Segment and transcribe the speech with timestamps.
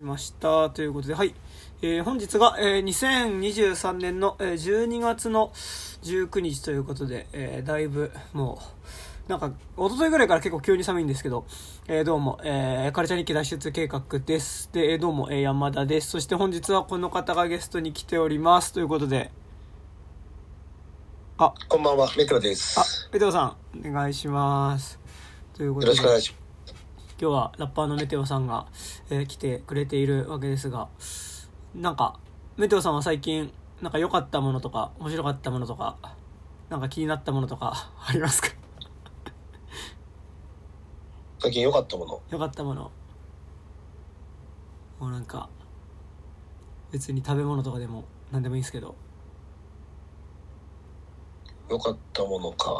[0.00, 0.70] ました。
[0.70, 1.34] ということで、はい。
[1.82, 5.50] えー本日が、えー2023年の、えー12月の
[6.04, 8.60] 19日ということで、えーだいぶ、も
[9.26, 11.46] う、なんか、一昨日ぐらいから結構急に寒いんですけど、
[11.88, 14.70] えーどうも、えーカルチャー日記脱出計画です。
[14.72, 16.10] で、えーどうも、えー山田です。
[16.10, 18.72] そして本日はこの方がゲストに来ております。
[18.72, 19.32] ということで、
[21.38, 22.78] あ、こんばんは、メクロです。
[22.78, 25.00] あよ、メテオさん、お願いします。
[25.54, 26.32] ということで、ろしくお願いし
[27.20, 28.66] 今日はラッパーのメテオさんが、
[29.10, 30.88] えー来てくれているわけですが
[31.74, 32.18] なんか
[32.56, 33.52] メテオさんは最近
[33.82, 35.96] なんか良かったものとか面白かったものとか
[36.68, 38.48] なんか気になったものとか ありますか？
[41.40, 42.20] 最近良かったもの？
[42.30, 42.90] 良かったもの
[45.00, 45.48] もうなんか
[46.90, 48.94] 別に食べ物とかでも何でもいいんですけど
[51.68, 52.70] 良かったものか。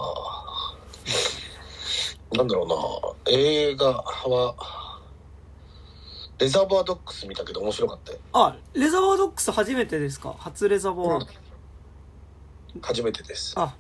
[2.32, 3.32] なんだろうな。
[3.32, 4.54] 映画は、
[6.38, 8.18] レザーバードックス見たけど面白かったよ。
[8.32, 10.36] あレザーバードックス初めてですか？
[10.38, 11.26] 初レザーバー、
[12.80, 13.54] 初めてです。
[13.56, 13.74] あ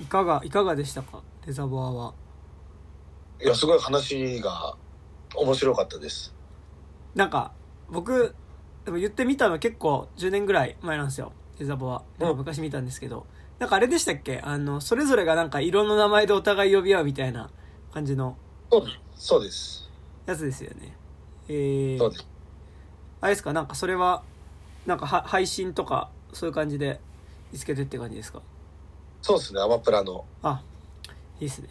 [0.00, 1.22] いかがいかがでしたか？
[1.46, 2.14] レザーバーは。
[3.40, 4.74] いや、すごい話が
[5.36, 6.34] 面白かったです。
[7.14, 7.52] なんか
[7.90, 8.34] 僕
[8.84, 11.32] でも言ってみたの結構10年ぐらい前なんですよ。
[11.60, 12.38] レザボはでもうん。
[12.38, 13.26] 昔見たんですけど、
[13.60, 14.40] なんかあれでしたっけ？
[14.42, 17.50] あのそれぞれがなんか色の名前でお互い呼び合うみたいな
[17.92, 18.36] 感じの
[19.16, 19.88] そうです。
[20.26, 20.94] やつですよね
[21.48, 22.26] えー、そうです。
[23.20, 23.52] あれですか？
[23.52, 24.22] なんかそれは
[24.86, 27.00] なんかは配信とかそういう感じで
[27.52, 28.42] 見つけてって感じですか？
[29.22, 30.24] そうですね、アマプラの。
[30.42, 30.62] あ
[31.40, 31.68] いいっすね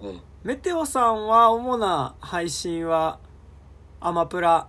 [0.00, 0.20] うん。
[0.42, 3.18] メテオさんは主な配信は
[4.00, 4.66] アマプラ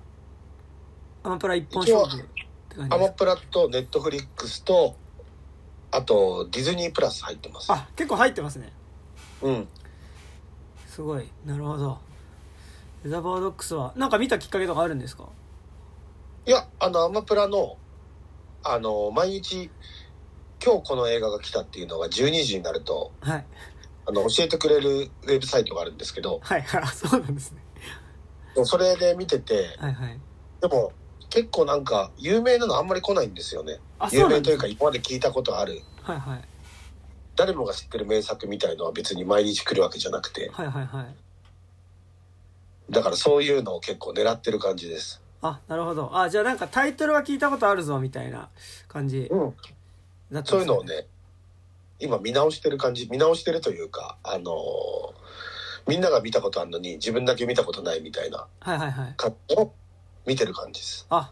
[1.23, 2.25] アマプラ一本勝負っ
[2.69, 4.95] て感じアマプラとネットフリックスと、
[5.91, 7.71] あとディズニープラス入ってます。
[7.71, 8.73] あ結構入ってますね
[9.41, 9.67] うん。
[10.94, 11.30] すごい。
[11.45, 11.97] なるほど。
[13.03, 15.30] レザーバードックスはなんか見たきっかけとかあるんですか？
[16.45, 17.78] いや、あの、アマプラの、
[18.64, 19.70] あの、毎日、
[20.64, 23.45] 今日この映画が来たっていうのが12時になると、はい。
[24.08, 24.89] あの、教えてくれる
[25.23, 26.61] ウェブサイトがあるんですけど、はい。
[26.61, 27.64] はいあそうなんですね。
[28.65, 30.20] それで見てて、はいはい。
[30.61, 30.92] でも、
[31.30, 33.80] 結構なんか、有名なのあんまり来ないんですよね。
[34.11, 36.44] 有名というか、今まで聞いたことある、はいはい
[37.36, 41.15] 誰もが知ってる名作みたいのは別に毎日来るわけじゃなくて、はいはいはい
[42.89, 45.21] だからそういうのを結構狙ってる感じです。
[45.41, 48.49] あなるほどあじゃあなんかタイトルは聞いたことあるぞみたいな
[48.89, 49.39] 感じうん。
[49.39, 49.53] だっ
[50.31, 51.08] たんですそういうのをね、
[51.99, 55.21] 今見直してる感じ、見直してるというか、あのー
[55.87, 59.73] みんなが見たことあるのに自分だけ見たことないみたいなはいはいはい感じを
[60.27, 61.08] 見てる感じです。
[61.09, 61.31] あ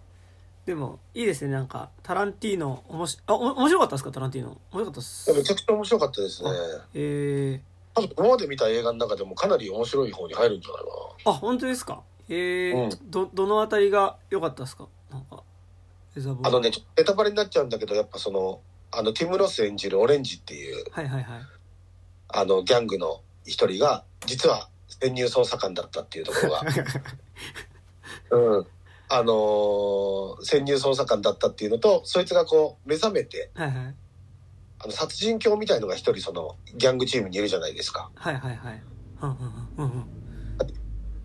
[0.69, 4.51] でもいいですねなんかタランティーノおもしあお面白かったですかタランティーノ？
[4.71, 5.33] 面白かったっす。
[5.33, 6.49] めちゃくちゃ面白かったですね。
[6.93, 7.59] え
[7.95, 12.03] 多分今まで見た映画の中でもかなり面白い方に入るんじゃないかー、あ本当ですか？
[12.29, 12.87] えー。
[12.95, 14.87] うどどのあたりが良かったですか？
[15.09, 15.41] なんか
[16.15, 16.43] レザーボー。
[16.43, 16.49] な。
[16.49, 21.41] あのね、ちょっとネタバレになっちゃうんだけど、やっぱその、あの、ティム・ロス演じるオレンジっていう、はいはいはい。
[22.27, 24.69] あの、ギャングの一人が、実は
[25.01, 26.61] 潜入捜査官だったっていうところが、
[28.37, 28.67] うん。
[29.09, 33.95] あのー潜入捜査官だったっていうのと、そいつがこう、目覚めて、はいはい。
[34.81, 38.09] あの、殺人狂みたいのが一人その、ギャングチームにいるじゃないですか。
[38.15, 38.81] はいはいはい。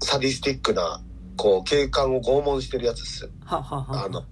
[0.02, 1.00] サディスティックな、
[1.36, 3.30] こう、警官を拷問してるやつです。
[3.44, 4.04] ははは。
[4.04, 4.24] あの、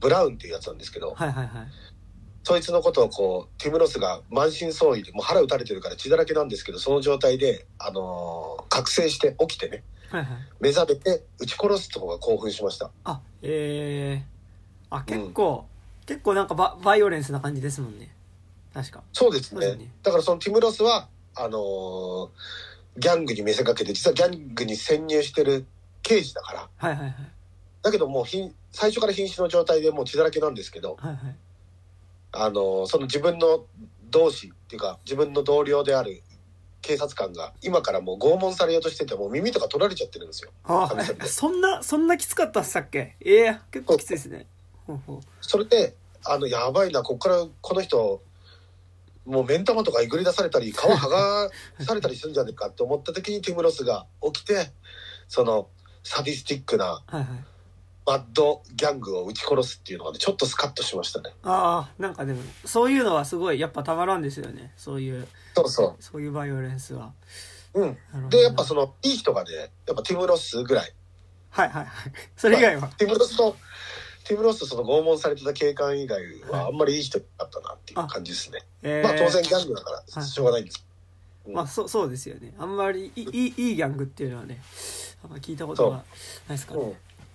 [0.00, 1.66] ブラウンっていうやつなんですけど、はいはいはい。
[2.44, 10.38] そいつのことをこう、ティム・ロスが満身創痍で、もう腹打たれてるから血だらけなんですけど、その状態で、あのー覚醒して起きてね、はいはい。
[10.60, 12.90] 目覚めて撃ち殺すとこが興奮しました。
[13.04, 15.66] あえー、あ結構、
[16.06, 18.14] 結構なんかババイオレンスな感じですもんね。
[18.72, 19.02] 確か。
[19.12, 19.74] そうですね。
[19.74, 22.28] ねだからそのティム・ロスは、あのー
[22.98, 25.66] ギャングに見せかけて、実はギャングに潜入してる
[26.02, 26.68] 刑事だから。
[26.76, 27.14] はいはいはい。
[27.82, 31.36] だけどもうひん、最初から瀕死の状態でもう血だらけなんですけど、はいはい。
[32.32, 33.64] あのーその自分の
[34.10, 36.22] 同志っていうか、自分の同僚である
[36.86, 40.50] 警察官が、今からもう拷問されようとしてて、もう耳とか取られちゃってるんですよ。
[40.64, 41.26] あ神様で。
[41.26, 43.16] そんなそんなきつかったっしたっけ？
[43.20, 44.46] ええ結構きついですね。
[45.40, 48.22] それで、あの、やばいな、こっからこの人、
[49.24, 51.50] もう目ん玉とかえぐり出されたり、皮剥が
[51.80, 54.70] されたりするんじゃねえかって思った時にティム・ロスが起きて、
[55.26, 55.68] その、
[56.04, 57.26] サディスティックなはいはい
[58.06, 61.30] バッドギャングを撃ち殺すっていうのがね、ちょっとスカッとしましたね。
[61.42, 67.12] ああなんかでもそういうのはすごいやっぱたまらんですよねそういうそうそそういうバイオレンスは
[67.74, 67.82] う。
[67.82, 68.30] うん。
[68.30, 69.54] で、やっぱその、いい人がね、
[69.86, 70.94] やっぱティム・ロスぐらい。
[71.50, 73.56] はいはいはい それ以外はティム・ロスと、
[74.24, 78.60] ティム・ロスとその拷問されてた警官以外はあんまりいい人だったなっていう感じですね。
[78.82, 80.86] えーまあ当然ギャングだから、しょうがないんです。
[81.48, 84.60] まあそそうですよねあんまりいいいいいいギャングっていうのはね
[85.22, 86.04] あんま聞いたことがない
[86.50, 86.86] ですから、ね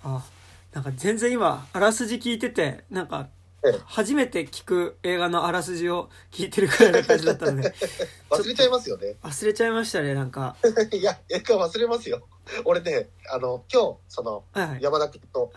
[0.06, 0.16] うん。
[0.16, 0.26] あ
[0.74, 3.28] なんか全然今あらすじ聞いててなんか
[3.64, 3.80] ええ。
[3.86, 7.72] 初めて聞く映画のあらすじを聞いてるくらいな感じだったので。
[8.32, 9.18] 忘れちゃいますよね。
[9.22, 10.56] 忘れちゃいましたねなんか。
[10.92, 12.28] いや、映画忘れますよ。
[12.66, 14.82] 俺ね、あの、今日、その、はいはい。
[14.82, 15.52] 山田君と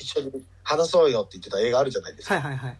[0.00, 2.34] 一緒に話そうよって言ってた映画あるじゃないですか。
[2.34, 2.78] はいはいはい。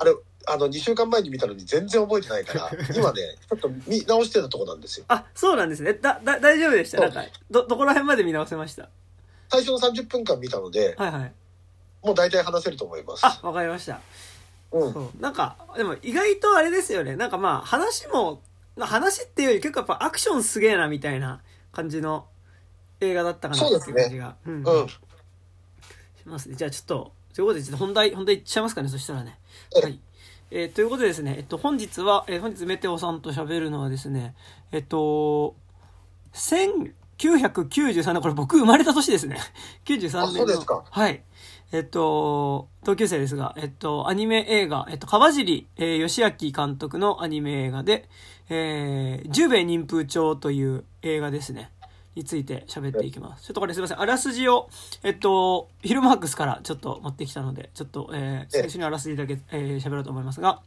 [0.00, 0.14] あれ、
[0.48, 5.06] あの、2週間前に見たのに全然覚えてないから、 今ね、ちょっと見直してたとこなんですよ。
[5.08, 5.94] あそうなんですね。
[5.94, 7.00] だだ大丈夫でした？
[7.00, 8.90] なんかどどこら辺まで見直せました？
[9.50, 11.32] 最初の30分間見たので、はいはい。
[12.02, 13.26] もう大体話せると思います。
[13.26, 14.00] あわかりました。
[14.72, 14.92] うん。
[14.92, 15.20] そう。
[15.20, 17.16] なんかでも意外とあれですよね。
[17.16, 18.42] なんかまあ話も
[18.76, 21.42] まあ話っていうより結構やっぱアクションすげえなみたいな
[21.72, 22.26] 感じの
[23.00, 24.36] 映画だったかなっていう感じが。
[24.46, 24.88] う,、んうん。
[24.88, 24.98] し
[26.26, 26.54] ますね。
[26.54, 29.38] じゃあちょっとということでちょっと本題本題いっちゃいますかねそしたらね。
[29.76, 29.82] ええ。
[29.82, 30.00] はい。
[30.52, 34.34] えーということでですね、えっと、本日は、えー本日メテオさんと喋るのはですね、
[34.72, 35.54] えっと、
[37.20, 39.38] 1993年、これ僕生まれた年ですね。
[39.84, 40.38] 93あ年の。
[40.38, 41.22] そうですかはい。
[41.72, 48.08] えっと、同級生ですが、えっと、アニメ映画、えっと、川尻、えー、義明監督のアニメ映画で、
[48.48, 51.70] えー、十兵衛忍風帳という映画ですね。
[52.16, 53.44] について喋っていきます。
[53.46, 54.00] ちょっとこれすいません。
[54.00, 54.68] あらすじを、
[55.04, 60.60] えっと、ヒルマークスからちょっと持ってきたので、ちょっと、えー、最初にあらすじだけ、えー、喋ろうと思いますが、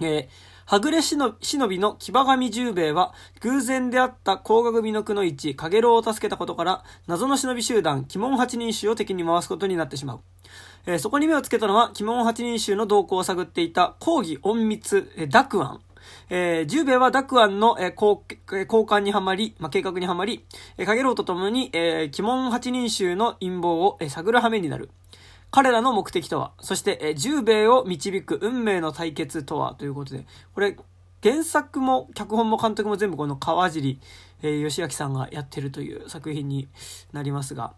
[0.00, 0.28] えー、
[0.70, 10.20] はぐれしの忍びの騎馬神十兵衛は、偶然出会った甲賀組のくの一、かげろうを助けたことから、謎の忍び集団、鬼門八人衆を敵に回すことになってしまう。
[10.84, 15.80] えーそこに目をつけたのは、鬼門八人衆の動向を探っていた、講義隠密、えーダクアン。
[16.28, 20.44] えー、十兵衛はダクアンの、交交換にはまり、まあ、計画にはまり、
[20.76, 24.90] えー、かげろうとともに、えー、鬼門八人衆の陰謀を、えー探る羽目になる。
[25.50, 30.76] 彼らの目的とは、そして、えー十兵衛を導く運命の対決とは、ということで、これ、
[31.22, 33.98] 原作も脚本も監督も全部この川尻、
[34.42, 36.68] えー、義明さんがやってるという作品に
[37.12, 37.72] なりますが、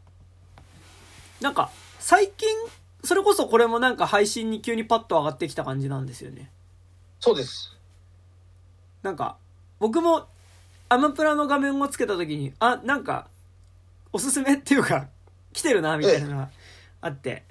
[1.40, 2.48] なんか、最近、
[3.02, 6.50] それこそこれもなんか配信に急にパッと上がってきた感じなんですよね。
[7.18, 7.76] そうです。
[9.02, 9.36] なんか、
[9.78, 10.26] 僕も
[10.88, 13.28] アマプラの画面をつけた時に、あ、なんか、
[14.12, 15.08] おすすめっていうか、
[15.52, 16.50] 来てるな、みたいなのが
[17.00, 17.44] あって、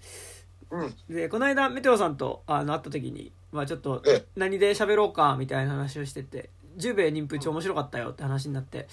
[0.71, 0.95] うん。
[1.09, 8.87] で、この間、メテオさんとあの会った時に、まあちょっとええ、何で喋ろうか、みたいな話をしてて、十兵衛忍風帳面白かったよって話になって、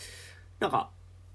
[0.59, 0.91] なんか、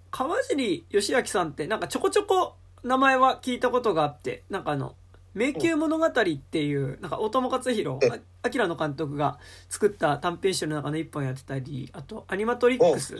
[0.09, 4.95] 川尻義明さんって、なんかちょこちょこ名前は聞いたことがあって、なんかあの、
[5.33, 9.39] 迷宮物語っていう、なんか大友克洋、えあアキラの監督が
[9.69, 13.19] 作った短編集の中の一本やってたり、あと、アニマトリックスっ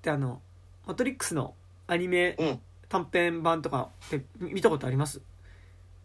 [0.00, 0.40] てあの、
[0.86, 1.54] マトリックスの
[1.86, 2.36] アニメ
[2.90, 5.22] 短編版とかって見たことあります？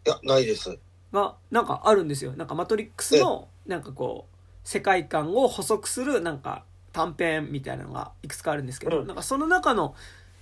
[0.06, 0.78] や、ないです。
[1.12, 9.94] がなんかあるんですよなんかマトリックスのなんかこう世界観を補足するなんか短編みたいなのがいくつかあるんですけど、うんなんかその中の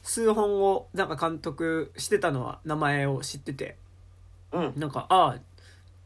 [0.03, 3.77] 数本をなんか監督してたのは名前を知ってて
[4.53, 4.73] うん。
[4.77, 5.39] なんかああ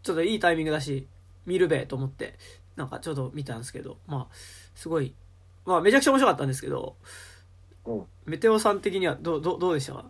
[0.02, 1.06] ちょっといいタイミングだし
[1.46, 2.34] 見るべと思って
[2.76, 4.34] なんかちょっと見たんですけどまあ
[4.76, 5.14] すごい
[5.66, 6.94] まあめちゃくちゃ面白かったんですけど、
[7.88, 9.94] うんメテオさん的にはどうどうどうでした？
[9.94, 10.04] か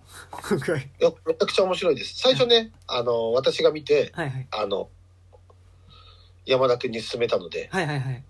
[0.50, 2.18] 今回いや、めちゃくちゃ面白いです。
[2.18, 4.88] 最初ね、あの、私が見て、はいはいあの、
[6.44, 8.24] 山田君に勧めたので、はいはいはい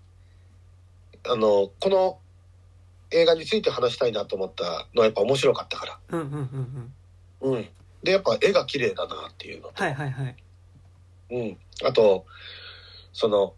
[1.27, 2.19] あの、この
[3.09, 6.91] 映画について話したいなと思ったのはやっぱ面白かったかうんうんうん
[7.41, 7.57] うんら。
[7.57, 7.69] うん。
[8.03, 10.35] で、やっぱ絵が綺麗だなっていうのと、はいはいはい
[11.31, 11.57] うん。
[11.83, 12.25] あと、
[13.11, 13.55] その、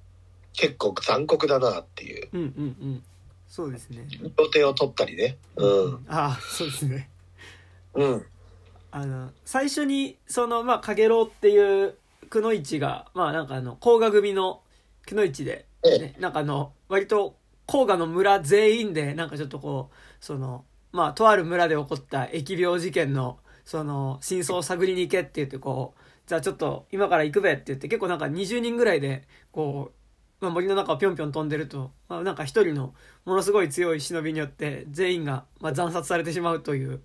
[0.54, 2.30] 結構残酷だなっていう。
[2.32, 3.04] うんうんうん
[3.52, 5.38] そうですね予定を取ったりね。
[5.58, 6.06] うん。
[6.08, 7.10] ああそうですね
[7.94, 8.26] うん。
[8.92, 11.96] あの最初にそのまあかげろうっていう
[12.30, 14.62] くのいちがまあなんかあの甲賀組の
[15.06, 30.01] くのいちで、えね、なんかあの割と甲賀の村全員でなんかちょっとこうそのまあとある村で起こった疫病事件のその真相を探りに行けって言ってこうじゃあちょっと今から行くべって言って結構なんか20人ぐらいでこう、
[30.42, 32.96] まあ、森の中をぴょんぴょん飛んでると、まあ、なんか一人の
[33.26, 37.02] ものすごい強い忍びによって全員がまあ惨殺されてしまうという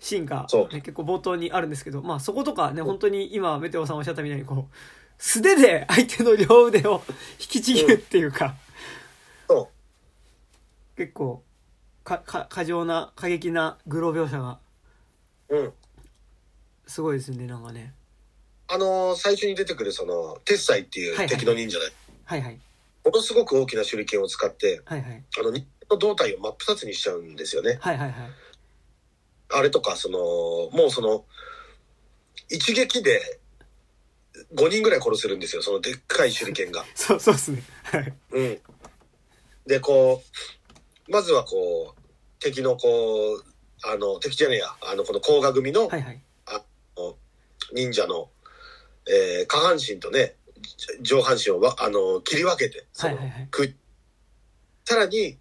[0.00, 4.74] シーンが、ね、結構冒頭にあるんですけど、まあそことかね、本当に今メテオさんおっしゃったみたいにこう、
[5.18, 7.02] 素手で相手の両腕を
[7.38, 8.56] 引きちぎるっていうか、
[9.46, 9.70] そ
[10.96, 11.44] 結構
[12.02, 14.58] かか過剰な過激なグロ描写が
[15.50, 15.56] う。
[15.56, 15.72] うん。
[16.86, 17.94] すごいですねなんかね。
[18.66, 21.84] あの最初に出てくるその、鉄斎っていう敵の忍者で、
[22.24, 22.60] はいはい
[23.04, 27.78] ものすごく大きな手裏剣を使って、はいはいあの、人の胴体を真っ二つにしちゃうんですよね。
[27.80, 28.30] はいはいはい
[29.52, 30.18] あれとか、その、
[30.78, 31.24] もうその、
[32.48, 33.40] 一撃で
[34.54, 36.84] 5人ぐらい殺せるんですよ、そのでっかい手裏剣が。
[36.94, 38.60] そうそうですねはいうん。
[39.66, 40.22] で、こ
[41.08, 42.00] う、まずはこう、
[42.38, 43.44] 敵のこう、
[43.82, 46.22] あの、敵じゃねえや、あの、この甲賀組の、はいはい
[47.72, 48.30] 忍者の、
[49.08, 50.36] えー下半身とね、
[51.00, 53.38] 上半身をわ、あの、切り分けて、そのはいはい。
[53.38, 53.74] はいく
[54.84, 55.38] さらに、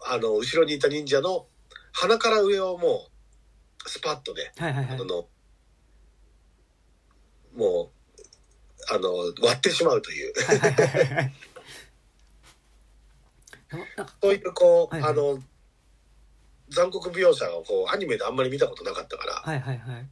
[0.00, 1.46] あの、後ろにいた忍者の
[1.92, 3.06] 鼻から上をも
[3.86, 4.94] う、スパッとね、はいはいはい。
[4.96, 5.28] あの、
[7.54, 11.32] もう、あの、割ってしまうという、はいはいはいはい。
[13.70, 15.12] でもなんかそういう、こう、はいはい。
[15.12, 15.42] あの、
[16.70, 20.02] 残酷描写をこう、アニメであんまり見たことなかったから、はいはいはい。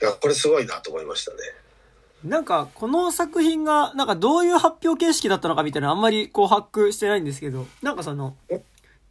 [0.00, 1.38] いや、これすごいなと思いましたね。
[2.24, 8.36] なんか、この作品が、なんかどういう発表形式だったのかみたいなのあんまりこう把握してないんですけど、なんかその、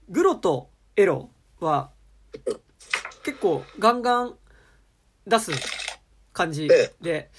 [0.09, 1.29] グロとエロ
[1.59, 1.91] は、
[3.23, 4.35] 結構ガンガン
[5.27, 5.51] 出す
[6.33, 7.29] 感じえで、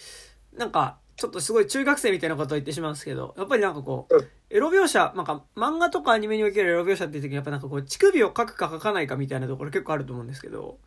[0.56, 10.78] なんか、ちょっとすごい中学生みたいなことを言ってしまうんですけど、やっぱりなんかこううん、エロ描写、なんか漫画とかアニメにおけるエロ描写っていう時にやっぱなんかこう、乳首を描くか描かないかみたいなところ結構あると思うんですけど、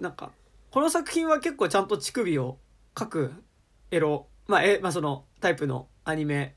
[0.00, 0.30] なんか、
[0.70, 2.58] この作品は結構ちゃんと乳首を
[2.94, 3.32] 描く
[3.92, 6.56] エロ、まあ、え、まあそのタイプのアニメ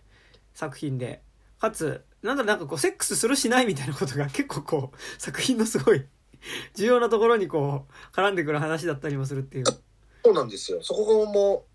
[0.54, 1.22] 作品で、
[1.60, 6.06] かつ、なんだろうなんかこう、セックスするしないみたいなことが結構こう、作品のすごい
[6.75, 9.65] 重要なところにこう、絡んでくる話だったりもするっていう。
[10.24, 10.80] そうなんですよ。
[10.82, 11.65] そこも、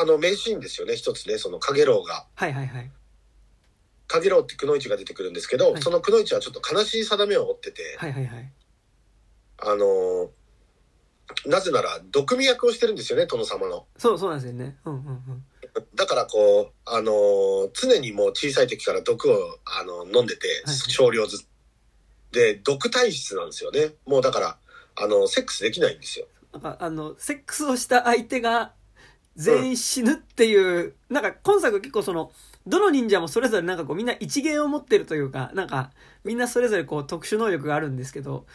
[0.00, 2.26] あの、名シーンですよね、一つね、その、かげろうが。
[2.36, 2.90] はいはいはい。
[4.06, 8.52] かげろうってくのいちが出てくるんですけど、はいそのくのいちはちょっと悲しい定めを負ってて、はいはいはい。
[9.58, 10.30] あの、
[11.46, 13.86] なぜなら、毒味役をしてるんですよね、殿様の。
[13.96, 14.76] そう、そうなんですよね。
[14.84, 15.44] うんうんうん。
[15.94, 21.46] だからこう、あの、常にもう小さい時から毒を、あの、飲んでて、はい少量ずつ。
[22.32, 23.94] で、毒体質なんですよね。
[24.06, 24.58] もうだから、
[24.96, 26.26] あの、セックスできないんですよ。
[26.52, 28.72] なんかあの、セックスをした相手が
[29.36, 32.32] 全員死ぬっていう、なんか今作結構その、
[32.66, 35.90] どの忍者もそれぞれなんかこうみんな一芸を持ってるというか、なんか
[36.24, 38.46] みんなそれぞれこう特殊能力があるんですけど、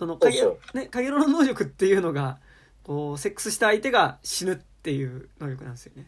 [0.00, 0.42] そのかげ
[0.72, 2.38] ね、かげろうの能力っていうのが、
[2.84, 6.06] こう、セックスした相手が死ぬっていう能力なんですよね。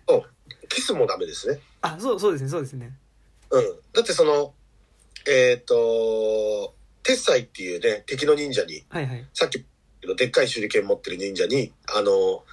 [0.71, 1.61] キスもダメですね。
[1.83, 2.97] あ、そう、そうですね、そうですね。
[3.51, 3.65] うん。
[3.93, 4.55] だってその、
[5.29, 9.27] えっ、と、鉄斎っていうね、敵の忍者に、はいはい。
[9.35, 9.63] さっき
[10.05, 12.45] のでっかい手裏剣持ってる忍者に、あの、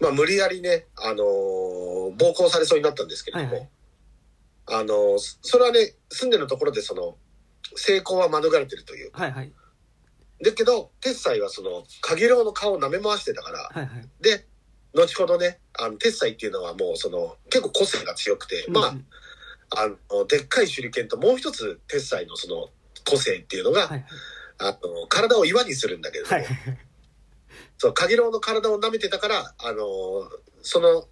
[0.00, 1.24] まあ、無理やりね、あの、
[2.16, 3.70] 暴行されそうになったんですけれども、はいはい
[4.72, 7.18] あの、それはね、住んでるところでその、
[7.74, 9.10] 成功は免れてるという。
[9.12, 9.52] はいはい。
[10.42, 14.08] だけど、鉄斎はその、かげろうの顔を舐め回してたから、はいはい。
[14.20, 14.46] で、
[14.94, 19.06] 後ほどね、あの、鉄斎っていうのはもうその、結構個性が強くて、まうん
[19.70, 22.68] あ、あの、でっかい手裏剣ともう一つ鉄斎のその、
[23.08, 24.04] 個性っていうのが、はいはい。
[24.58, 26.78] あの、体を岩にするんだけれども、はいはい。
[27.78, 30.30] そう、かげろうの体を舐めてたから、あの、
[30.62, 31.08] その、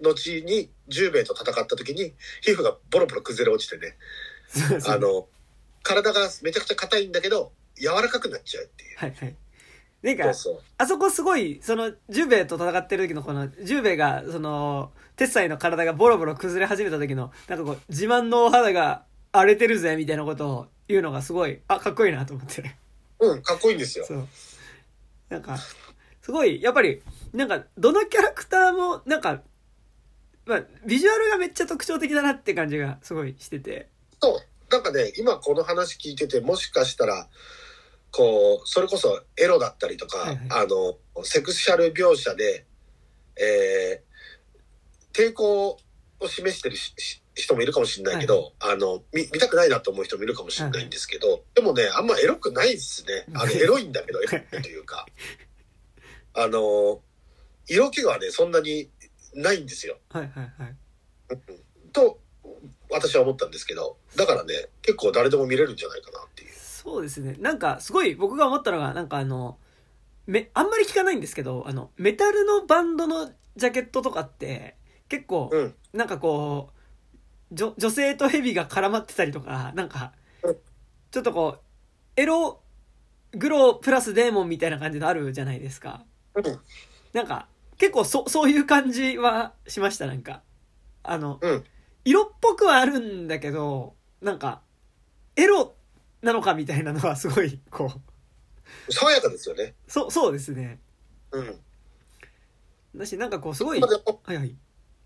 [0.00, 3.96] 後に十兵衛と戦った時に、皮膚がボロボロ崩れ落ちてね
[4.86, 5.26] あの、
[5.82, 8.98] 体がめちゃくちゃ硬いんだけど、柔らかくなっちゃうっていう。
[8.98, 9.36] はいはい。
[10.02, 10.62] なんかそう、そう。
[10.78, 22.76] あそこすごい、その、ジュベイと戦ってる時のこの、ジュベイが、その、鉄斎の体がボロボロ崩れ始めた時の、なんかこう、自慢のお肌が荒れてるぜ、みたいなことを言うのがすごい、あ、かっこいいなと思って。
[23.18, 24.04] うん、かっこいいんですよ。
[24.06, 24.28] そう。
[25.28, 25.56] なんか、
[26.22, 27.02] すごい、やっぱり、
[27.32, 29.42] なんか、どのキャラクターも、なんか、
[30.44, 33.88] まあ、ビジュアルがめっちゃ特徴的だなって感じがすごいしてて。
[34.20, 34.72] そう。
[34.72, 37.28] なんかね、今この話聞いてて、もしかしたら、
[38.10, 42.64] こう、それこそエロだったりとか、はいはいあの、セクシャル描写で、
[43.36, 45.78] えー、抵抗
[46.20, 53.26] を示してるしし人もいるかもしれないけど、あの、見、見たくないなと思う人もいるかもしれないんですけど、でもね、あんまエロくないですね。
[53.34, 55.06] あの、 エロいんだけど、エロいというか、
[56.32, 57.02] あの、
[57.68, 58.90] 色気はね、そんなに
[59.34, 59.98] ないんですよ。
[60.08, 60.76] はいはいはい。
[61.92, 62.18] と、
[62.90, 66.25] 私は思ったんですけど、だからね、結構誰でも見れるんじゃないかな。
[66.86, 67.34] そうですね。
[67.40, 69.58] なんか、すごい僕が思ったのが、なんかあの、
[70.26, 74.76] め、あんまり聞かないんですけど、あの、メタルのバンドのジャケットとかって、
[75.08, 75.74] 結構、うん。
[75.92, 76.70] なんかこ
[77.50, 80.12] う、女女性とヘビが絡まってたりとか、なんか
[80.42, 80.56] うん、
[81.10, 82.60] ちょっとこう、エロ、
[83.32, 86.04] グロプラスデーモンみたいな感じのあるじゃないですか。
[86.36, 86.44] うん。
[87.12, 90.42] なんか、結構そ、そういう感じはしました、なんか。
[91.02, 91.64] あの、うん。
[92.04, 94.62] 色っぽくはあるんだけど、なんか、
[95.36, 95.75] エロ
[96.26, 97.90] なのかみたいなのはすごい、こ
[98.88, 99.74] う、爽やかですよね。
[99.86, 100.80] そう、そうですね。
[101.30, 101.60] うん。
[102.96, 103.90] だし、なんかこう、すごい、まあ
[104.24, 104.54] はいはい。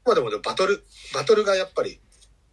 [0.04, 0.82] まあでもね、バトル、
[1.14, 2.00] バトルがやっぱり、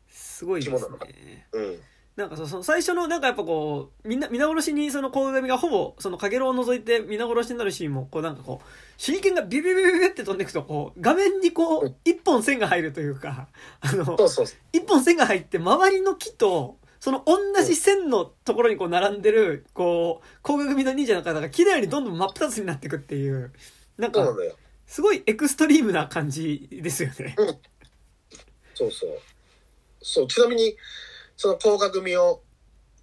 [0.10, 1.48] すごいですね。
[1.54, 1.80] うん。
[2.18, 8.66] なんかそうその最初のなんかやっぱこうみんな皆殺しにその鴻上がほぼそのかげろうを除いて皆殺しになるシーンもこうなんかこう
[9.00, 13.50] 手裏剣がビビビビビって飛んでいくとこう画面にこううん一本線が入るというか
[13.82, 14.46] あのそうそう。
[14.74, 23.52] 一本線が入って周りの木とその同じ線のところにこう並んでるこう鴻上組の忍者の方が綺麗にどんどん真っ二つになっていくっていう
[23.98, 24.26] なんか。
[24.88, 27.36] すごいエクストリームな感じですよね。
[28.74, 29.20] そうそう。
[30.02, 30.78] そう、ちなみに、
[31.36, 32.42] その甲賀組を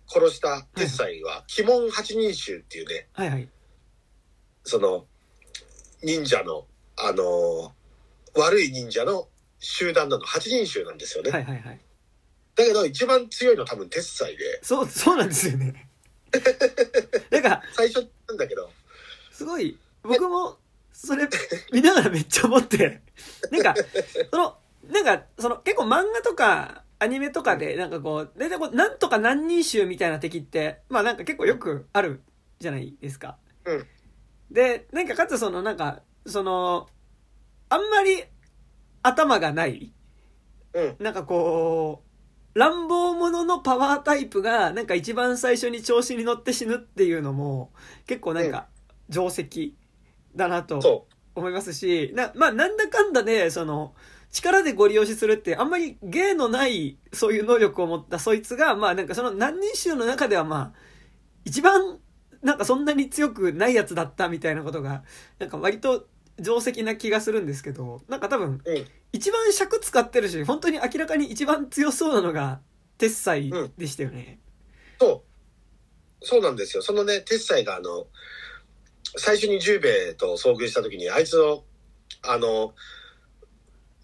[0.09, 3.49] 殺した鉄斎は、鬼門八人衆っていうね、はいはい。
[4.65, 5.05] その、
[6.03, 7.71] 忍者の、あのー
[8.37, 9.29] 悪い忍者の
[9.61, 11.31] 集団なの、八人衆なんですよね。
[11.31, 11.81] はいはいはい。
[12.57, 15.89] だけど、一番強いのは多分鉄斎で、そう、そうなんですよね。
[17.31, 18.71] なんか、最初なんだけど、
[19.33, 20.59] すごい、僕も、
[20.93, 21.29] それ、
[21.73, 23.03] 見ながらめっちゃ思って、
[23.51, 23.75] なんか、
[24.31, 24.57] その、
[24.91, 32.23] なんか、その、結構漫画とか、アニメとかで、なんかこう、大体こう、なんとか何人衆みたいな敵って、まあなんか結構よくある
[32.61, 33.37] じゃないですか。
[33.65, 33.87] うん。
[34.51, 36.89] で、なんかかつその、なんか、その、
[37.69, 38.25] あんまり
[39.03, 39.93] 頭がない、
[40.73, 42.14] うん、なんかこう、
[42.55, 47.73] 乱暴者のパワータイプが、なんか一番最初に調子に乗って死ぬっていうのも、
[48.07, 48.69] 結構なんか、
[49.11, 49.75] 定石
[50.35, 53.95] だなとそ思いますし、な、まあなんだかんだで、その、
[54.31, 60.73] 力でご利用しするって、あんまり芸のない、そういう能力を持ったそいつが、まあなんかその何人衆の中ではまあ、
[61.45, 61.99] 一番、
[62.43, 65.03] なんかそんなに強くないやつだったみたいなことが、
[65.39, 66.07] なんか割と
[66.43, 68.71] 定石な気がするんですけど、なんか多分、う。
[68.71, 68.87] うん。
[69.13, 72.61] 一番尺使ってるし、本当に明らかに一番強そうなのが、
[72.99, 74.41] 鉄斎でしたよね。
[75.01, 75.25] そ
[76.23, 76.27] う。
[76.27, 76.83] そうなんですよ。
[76.83, 78.07] そのね、鉄斎があの、
[79.17, 81.65] 最初に十兵衛と遭遇した時に、あいつを、
[82.23, 82.75] あの、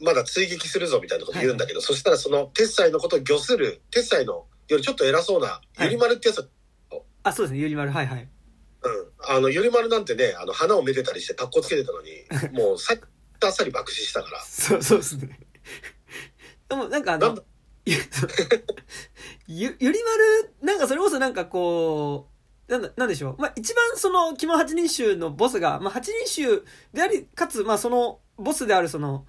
[0.01, 6.49] まだ追撃するぞみたいなこと言うんだけど、そしたらその鉄斎のことを御する、鉄斎のよりちょっと偉そうな、いゆり丸ってやつ、
[7.23, 7.91] あ、そうですね、ゆりまる。
[7.91, 8.29] はいはい。
[8.83, 9.37] うん。
[9.37, 13.03] あの、ゆり丸なんてね、あの、花をめでたりして格好つけてたのに、 もうさっき
[13.45, 14.45] あっさり爆死したから。
[14.45, 15.39] そう、そうですね。
[16.69, 17.43] でもなんかあのなんだ、
[17.85, 17.97] ゆ、
[19.47, 22.29] ゆゆりまる、なんかそれこそなんかこ
[22.69, 23.37] う、なんだ、なんでしょう。
[23.39, 29.27] まあ一番その、肝八人衆のボスが、まあ八人衆であり、かつ、まあその、ボスであるその、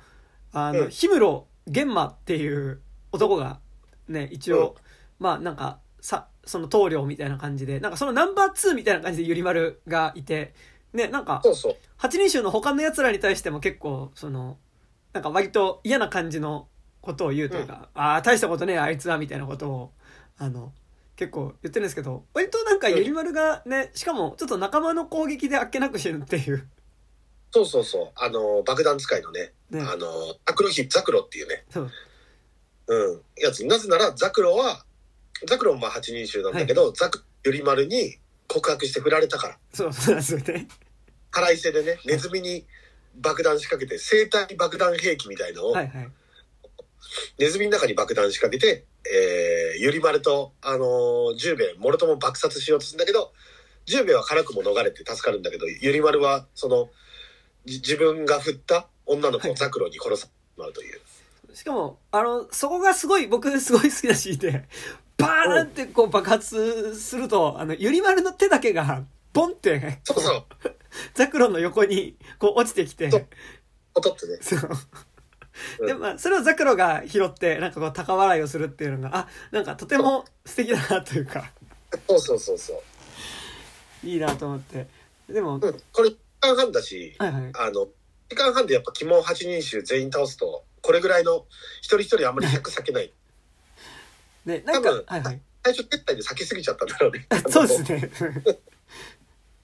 [0.54, 3.60] あの、うん氷室玄馬っていう男が、
[4.08, 4.76] ね、一応、
[5.20, 10.54] まあなんか、さ、その棟梁みたいな感じで、なんかそのナンバー2みたいな感じでゆりまるがいて、
[10.92, 11.76] ね、なんか、そうそう。
[11.96, 14.58] 八人衆の他の奴らに対しても結構、その、
[15.14, 16.68] なんか割と嫌な感じの
[17.00, 19.92] ことを言うというか、ああ、大したことねえ、あいつは、みたいなことを、
[20.38, 20.74] あの、
[21.16, 26.68] 結構言ってるんですけど、割となんかゆりまるがね、しかもちょっと仲間の攻撃であっけなく死ぬっていう。
[27.54, 28.12] そうそうそう。
[28.16, 31.92] あの、爆弾使いのね、ねあの、ザクロヒ、ザクロっていうね、そう。
[32.88, 33.66] うん、やつ。
[33.66, 34.84] なぜなら、ザクロは、
[35.48, 39.58] ザクロもまあ八人衆なんだけど、ザクより丸に告白して振られたから。
[39.74, 40.68] そう、そうなんですよね。
[41.32, 42.66] 腹いせでね、ネズミに
[43.16, 46.12] 爆弾仕掛けて、生体爆弾兵器みたいのを、はいはい。
[47.40, 53.34] ネズミの中に爆弾仕掛けて、えー、ゆり丸と、あのー、十兵衛、もろとも爆殺しようとするんだけど、
[53.86, 56.90] 十兵衛は辛くも逃れて助かるんだけど、ゆり丸は、その、
[57.66, 61.02] じ自分が振った女の子、はいザクロに殺されてしまうという。
[61.54, 64.68] しかも、あの、そこがすごい、僕すごい好きなシーンで、
[65.22, 69.04] バーンってこう爆発すると、あの、ゆり丸の手だけが、
[69.34, 70.46] ボンって、そうそう、
[71.14, 73.28] ザクロの横に、こう落ちてきて、そう
[73.94, 74.38] ポトってね。
[74.42, 74.60] そう。
[74.62, 74.78] うん
[75.86, 81.52] で、まあ、それをザクロが拾って、なんかこう、高笑いをするっていうのが、あ、なんかとても素敵だなというか、
[82.08, 82.74] そうそうそうそ
[84.04, 84.08] う。
[84.08, 84.88] いいなと思って。
[85.30, 87.52] でも、うん、これ1時間半だし、はいはい。
[87.54, 87.88] あの、1
[88.30, 91.46] 時間半でやっぱ鬼門八人衆全員倒すと、これぐらいの
[91.82, 93.12] 一人一人あんまり100避けない。
[94.46, 95.42] ね、なんか、はいはい。
[95.64, 97.28] 最初、撤退で避けすぎちゃったんだろうね。
[97.50, 98.10] そうですね。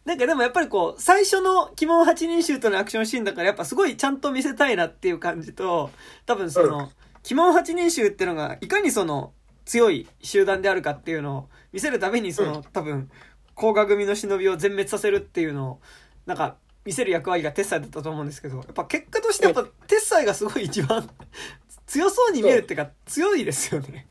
[0.05, 5.91] なんかでもやっぱりこう、最初の鬼門八人衆とのアクションシーンだからやっぱすごいちゃんと見せたいなっていう感じと、
[6.25, 6.89] 多分その、うん
[7.29, 9.33] 鬼門八人衆っていうのがいかにその
[9.65, 13.11] 強い集団であるかっていうのを見せるためにその、うん多分、
[13.53, 15.79] 甲賀組の忍びを全滅させるっていうのを、
[16.25, 21.09] なんか、見せる役割が鉄斎だったと思うんですけど、やっぱ結果としてやっぱ鉄斎がすごい一番
[21.85, 24.07] 強そうに見えるっていうか強いですよね。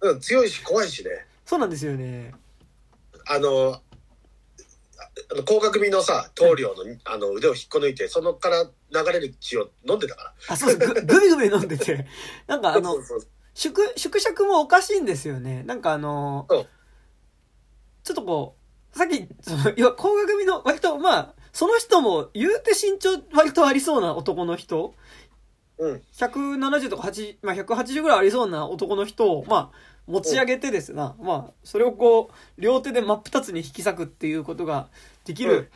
[0.00, 1.10] うん、強いし怖いしね。
[1.44, 2.32] そうなんですよね。
[3.28, 3.80] あの、
[5.32, 10.32] あの高額組のさ、棟梁のあの腕を引っこ抜いて、そのから流れる血を飲んでたから。
[10.48, 10.92] あ、そうです。
[10.92, 12.06] ぐ グビグビ飲んでて、
[12.46, 15.62] なんかあのそう、そうそう縮、縮尺もおかしいんですよね。
[15.64, 16.66] なんかあのうん
[18.06, 18.54] ちょっとこ
[18.94, 24.94] う、さっき、その、いや、高額組の割と、まあ、その人も言うて身長割とありそうな男の人、
[25.78, 34.88] うん、170とか8、まあ180ぐらいありそうな男の人を、まあ、持ち上げてですな、まあ、それをこう、両手で真っ二つに引き裂くっていうことが
[35.24, 35.70] できる、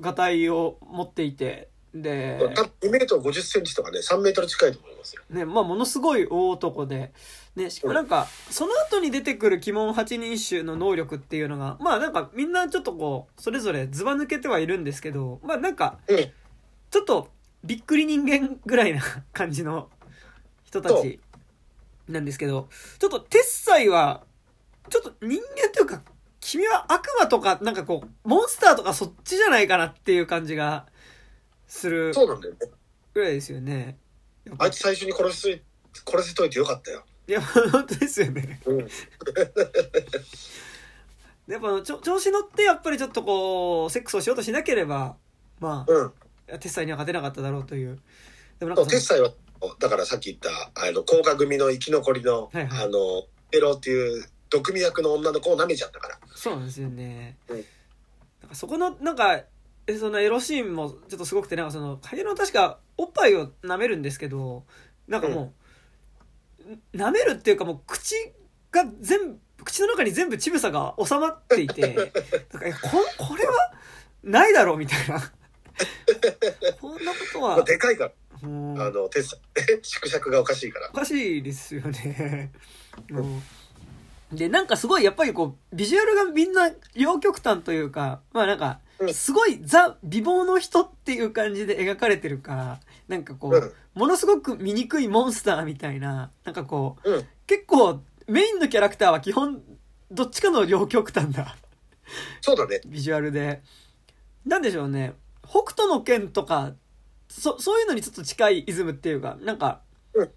[0.00, 5.22] がたいを持っていて、で、多分2メートル50センチとかね、3メートル近いと思いますよ。
[5.30, 7.12] ね、まあ、ものすごい大男で、
[7.56, 17.28] ね、しかもなんか、その後に出てくる鬼門八人衆の能力っていうのが、まあなんかみんなちょっとこう、それぞれずば抜けてはいるんですけど、まあなんか、うん、ちょっと、
[17.64, 19.90] びっくり人間ぐらいな感じの
[20.64, 21.20] 人たち
[22.08, 22.68] なんですけど、
[22.98, 24.22] ちょっと鉄斎は、
[24.88, 26.02] ちょっと人間というか、
[26.40, 30.86] 君は悪魔とか、なんかこう、モンスターとかそっちじゃないかなっていう感じが
[31.66, 32.60] するそうなんだよね。
[33.12, 33.98] ぐらいですよね。
[34.58, 35.62] あいつ最初に殺し、
[36.08, 37.04] 殺せといてよかったよ。
[37.28, 38.60] いや、本当ですよね。
[38.64, 38.88] うん。
[41.46, 45.16] やっぱちょ調子乗ってやっぱりちょっとこうセックスをしようとしなければ
[45.58, 46.12] まうん。
[46.52, 47.98] あ鉄斎には勝てなかっただろうという。
[48.58, 49.32] でもなんかその鉄斎は、
[49.78, 52.84] だからさっき言った、あの、甲賀組の生き残りの、はいはい。
[52.84, 56.18] あの、エロっていう、毒味役の女の子を舐めちゃったから。
[56.34, 57.56] そうなんですよね、うん。
[57.56, 59.42] なんかそこのなんか
[59.86, 64.64] えそのエロシーンもちょっとすごくてなんかその影の確かおっぱいを舐めるんですけど
[65.08, 65.52] なんかも
[66.94, 68.14] う、舐めるっていうかもう口
[68.70, 72.12] が全部口の中に全部乳房が収まっていて なんか
[72.62, 72.78] えこ
[73.18, 73.52] これは
[74.22, 75.20] ないだろうみたいな
[76.80, 78.12] こんなことはでかいから、
[78.42, 79.38] あの、鉄斎。
[79.82, 80.92] 縮尺がおかしいからお。
[80.92, 82.52] かしいですよね。
[84.32, 97.28] で、なんかすごいやっぱりこう、ビジュアルがみんな両極端というか、まあなんかう、んすごいザ・美貌の人っていう感じで描かれてるから、なんかこう、うんものすごく醜いモンスターみたいな、なんかこう、うん。
[97.46, 99.60] 結構メインのキャラクターは基本、
[100.10, 101.56] どっちかの両極端な
[102.40, 102.80] そうだね。
[102.86, 103.62] ビジュアルで。
[104.46, 105.14] なんでしょうね。
[105.50, 106.74] 北斗の拳とか、
[107.28, 109.80] そ、そういうのにちょっと近いイズムっていうか、なんか、
[110.14, 110.30] うん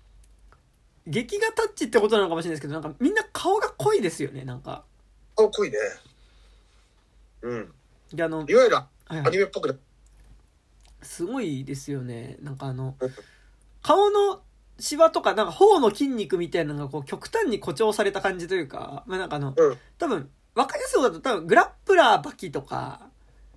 [1.05, 4.85] 劇画タッチってことなのかもしれないですけど、なんかみんな顔が濃いですよね、なんか。
[5.35, 5.77] かっこいいね。
[7.41, 7.73] うん。
[8.13, 9.75] で、あの、いわゆるはいはいアニメっぽくな
[11.01, 12.37] すごいですよね。
[12.41, 13.13] なんかあのうん、
[13.81, 14.41] 顔の
[14.79, 19.77] シワとか、なんか頬の筋肉みたいなのがこう極端に誇張された感じというか、まあなんかあの、うん。
[19.97, 23.09] 多分、わかりやすいことだと多分グラップラーバキとか、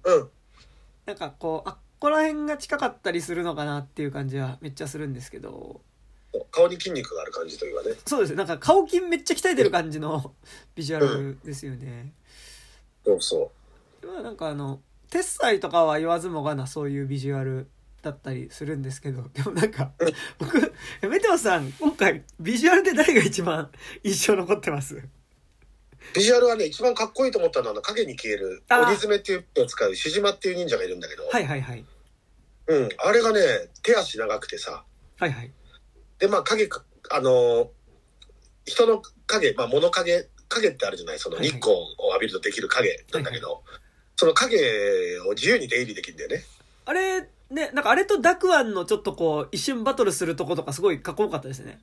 [0.05, 0.31] うん。
[1.07, 5.81] なんかこう、あっこら辺が近かったりするのかなっていう感じはめっちゃするんですけど、
[6.51, 7.95] 顔に筋肉がある感じというかね。
[8.05, 8.37] そうですね。
[8.37, 10.35] なんか顔筋めっちゃ鍛えてる感じの
[10.75, 12.12] ビジュアルですよね。
[13.05, 13.53] そうそ
[14.05, 17.69] まあなんかあの、鉄斎とかは言わずもがなそういうビジュアル
[18.03, 20.73] だったりするんですけど、でもなんかうん、僕、
[21.09, 23.71] メテオさん、今回ビジュアルで誰が一番
[24.03, 24.97] 印象残ってます？
[24.97, 25.09] う。
[26.14, 31.85] ビジュアルはね、一番かっこいいと思ったのは、影に消える、あー鬼爪っていうのを使う、シジマっていう忍者がいるんだけど、はいはいはい。
[32.69, 32.88] うん。
[32.99, 33.40] あれがね、
[33.83, 34.85] 手足長くてさ、
[35.19, 35.53] はいはい。
[36.19, 37.69] で、まあ影か、あのー
[38.69, 41.21] 人の影、まあ物影、影ってあるじゃない？
[41.21, 43.62] そのはいはい日光を浴びるとできる影なんだけど、
[44.16, 46.42] その影を自由に出入りできるんだよね。
[46.85, 51.79] あれ、ね、なんかあれとダクアンのちょっとこう、一瞬バトルするとことかすごいかっこよかったですね。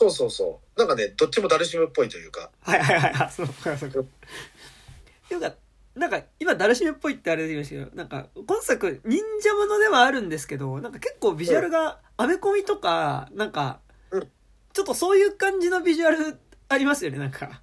[0.00, 0.78] そうそうそう。
[0.78, 3.30] なんかね、どっちもダルシムっぽいというか、はいはいはいはい。
[3.30, 5.40] そう、そうそう。
[5.40, 5.54] か、
[5.94, 14.28] なんか、今、ダルシムっぽいってあれで言いましたけど、なんか、今作、忍者ものではあるんですけど、なんか結構ビジュアルが、アメコミとか、なんかうん、
[14.72, 16.38] ちょっとそういう感じのビジュアル
[16.70, 17.60] ありますよね、なんか。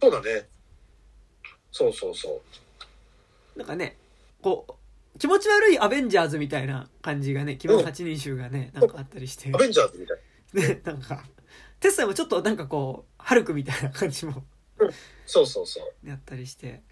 [0.00, 0.46] そうだね。
[1.72, 2.40] そうそうそ
[3.56, 3.58] う。
[3.58, 3.96] なんかね、
[4.42, 10.18] こう、気持ち悪いアベンジャーズみたいな感じがね、君の八人衆がね、なんかあったりしてア、ベンジャーズみたい。
[10.54, 11.24] ね、なんか、
[11.80, 14.44] テッサイもちょっとなんかこう、ハルクみたいな感じも、
[15.26, 16.08] そうそうそう。
[16.08, 16.82] やったりして、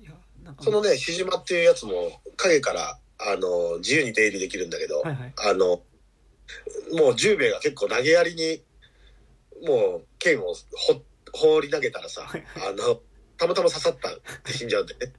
[0.00, 5.32] いや、なんか、そのね、シジマっていうやつも影から、あの、自由に出入りできるんだけど、はいはい。
[5.36, 5.82] あの、
[6.98, 8.62] もう十兵衛が結構投げやりに、
[9.66, 11.02] もう剣をほ
[11.32, 13.00] 放り投げたらさ、はいあの、
[13.38, 14.12] たまたま刺さったっ
[14.44, 15.12] て死んじゃうんでね。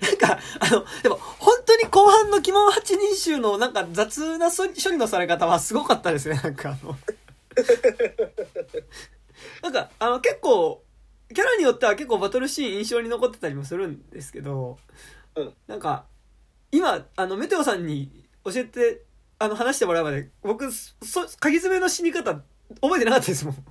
[0.00, 6.96] なんか、あの、でも、本当に後半の鬼門八人衆のなんか雑な処処理のされ方はすごかったですね、なんかあの。
[9.62, 10.84] なんか、あの、結構、
[11.34, 14.78] キャラによっては結構バトルシーン印象に残ってたりもするんですけど、
[15.34, 16.06] うんなんか、
[16.72, 19.02] 今、あの、メテオさんに教えて、
[19.38, 20.90] あの、話してもらうまで、僕、そ、
[21.40, 22.42] 鍵爪の死に方、
[22.80, 23.64] 覚えてなかったですもん。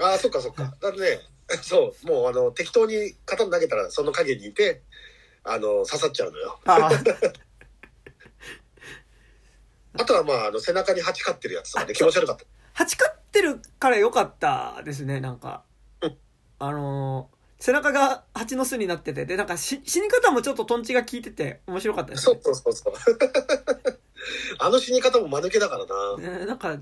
[0.00, 0.74] ああ、そっかそっか。
[0.80, 1.20] だってね、
[1.62, 4.82] そう、もうあの、適当に刀投げたらその影にいて、
[5.44, 6.58] あの、刺さっちゃうのよ。
[6.64, 6.90] ああ、
[9.94, 12.44] あとはまあ、あの、背中に蜂飼ってるやつとかで気持ち悪かった。
[12.72, 15.64] 蜂飼ってるから良かったですね、なんか
[16.02, 16.16] うん。
[16.58, 22.40] あのー背中が蜂の巣になってて、で、なんかし死に方もちょっとトンチが効いてて面白かったですそうね。
[22.42, 22.94] そうそうそう。
[24.58, 26.38] あの死に方も間抜けだからな。
[26.38, 26.78] ねなんか、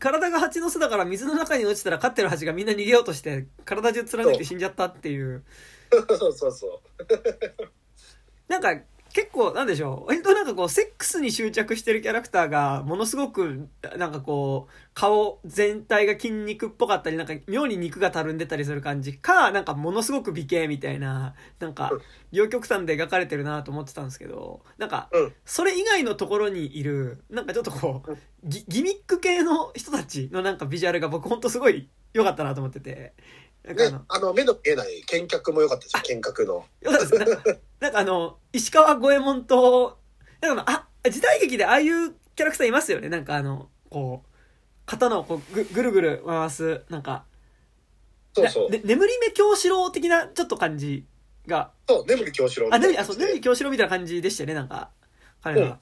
[0.00, 5.44] 体が蜂の巣だから水の中に落ちたら飼ってる蜂がみんな逃げようとして、体中貫いて死んじゃったっていう。
[6.18, 6.80] そう そうそう。
[8.48, 8.74] なんか、
[9.12, 10.08] 結構なんでしょう。
[10.08, 21.90] 割となんかこうセックスに執着してるキャラクターがものすごくなんかこう顔全体が筋肉っぽかったりなんか妙に肉がたるんでたりする感じかなんかものすごく美形みたいななんか
[22.30, 25.32] 両極端で描かれてるなと思ってたんですけどなんかうん。
[25.44, 33.14] それ以外のところにいるなんかちょっとこうギギミック系の人たちのなんかビジュアルが僕ほんとすごい良かったなと思ってて
[33.66, 36.64] なんかあのね、あの、目の見えない見客も良かったですよ、見客の。
[36.82, 37.60] よかったです。
[37.80, 39.98] なんか、あの、石川五右衛門と、
[40.40, 40.64] なんか
[41.02, 43.08] あ時代劇でああいうキャラクターいますよね。
[43.08, 44.28] なんかあの、こう、
[44.86, 47.24] 刀をこうぐぐるぐる回す、なんか、
[48.34, 48.70] そうそう。
[48.70, 51.04] なね眠り目京志郎的なちょっと感じ
[51.46, 54.90] が、そう、眠り京志郎みあ、たいな眠り、あ、そう、眠り京志郎みたいな感じでしたよね、なんか、
[55.42, 55.78] 彼らが。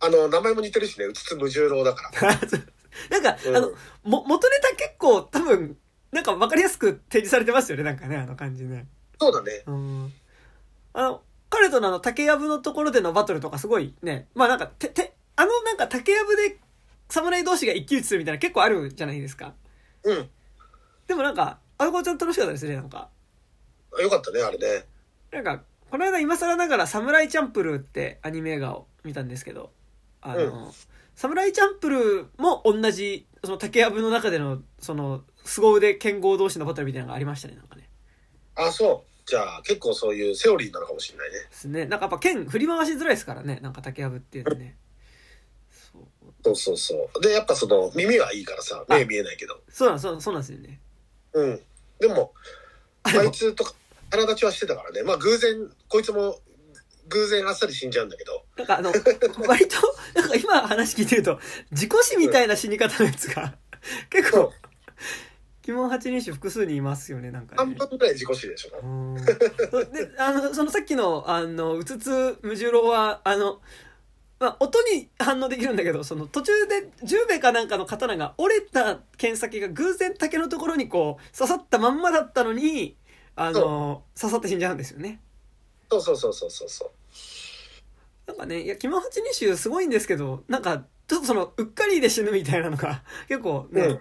[0.00, 2.38] あの、名前も似てるしね、うつつ無重郎だから。
[3.10, 3.72] なんか、うんあの、
[4.04, 5.76] も、元ネタ結構多分、
[6.12, 8.86] なんか分かりやすく提示されてますよね、なんかね、あの感じね。
[9.20, 9.62] そうだね。
[9.66, 10.12] うん
[10.94, 16.58] あの、彼とのあの、竹やぶのところでのバトルとかすごいね、まあなんか、て、て、あのなんか竹やぶで
[17.08, 19.54] 侍同士が一騎打ちするみたいな結構あるじゃないですか。
[20.04, 20.28] うん。
[21.06, 23.08] でもなんか、あの子ちゃん楽しかったですね、なんか。
[24.00, 24.84] よかったね、あれね。
[25.30, 29.72] なんか、この間今更ながらサムライチャンプルーってアニメ映画を見たんですけど、
[30.20, 30.72] あの、
[31.14, 37.88] サムライチャンプルーも同じ、その竹やぶの中での、その、凄腕剣豪同士のバトルみたいなのがありましたね、なんかね。
[38.54, 39.10] あ、そう。
[39.28, 41.38] じゃあ、結構そういうセオリーなのかもしれないね。
[41.38, 41.86] ですね。
[41.86, 44.76] なんかやっぱ剣振り回しづらいですからね、なんか竹やぶっていうのはね。
[45.70, 46.02] そう。
[46.44, 47.20] そうそうそう。
[47.20, 49.60] で、やっぱその、耳はいいからさ、目見えないけど。
[49.68, 50.80] そうなんそうそうなんですよね。
[51.32, 51.60] うん。
[51.98, 52.32] でも、
[53.02, 53.74] あでもあいつとか、
[54.10, 55.02] 腹立ちはしてたからね。
[55.02, 56.40] まあ、偶然、こいつも、
[57.08, 58.44] 偶然あっさり死んじゃうんだけど。
[58.56, 58.92] なんかあの、
[59.46, 59.76] 割と、
[60.14, 63.56] なんか今話聞いてると、自己死みたいな死に方のやつが、
[64.10, 64.52] 結構、
[65.68, 67.76] 鬼門八人種複数にいますよね、なんか半ね。
[67.76, 68.78] 分ぐらい自己死でしょ。
[68.82, 69.22] うんで、
[70.18, 73.60] あの、そのさっきの、あの、うつつ無重郎は、あの、
[74.40, 82.96] まあ、音に反応できるんだけど、その途中で十兵衛かなんかの刀が折れた剣先が偶然竹のところにこう刺さったまんまだったのに、
[83.36, 85.20] あの、刺さって死んじゃうんですよね。
[85.90, 86.90] そうそうそうそうそうそう。
[88.28, 94.00] なんかね、いや、キモハチ二種すごいんですけど、なんか、ちょっとその、うっかりで死ぬみたいなのが、結構ね、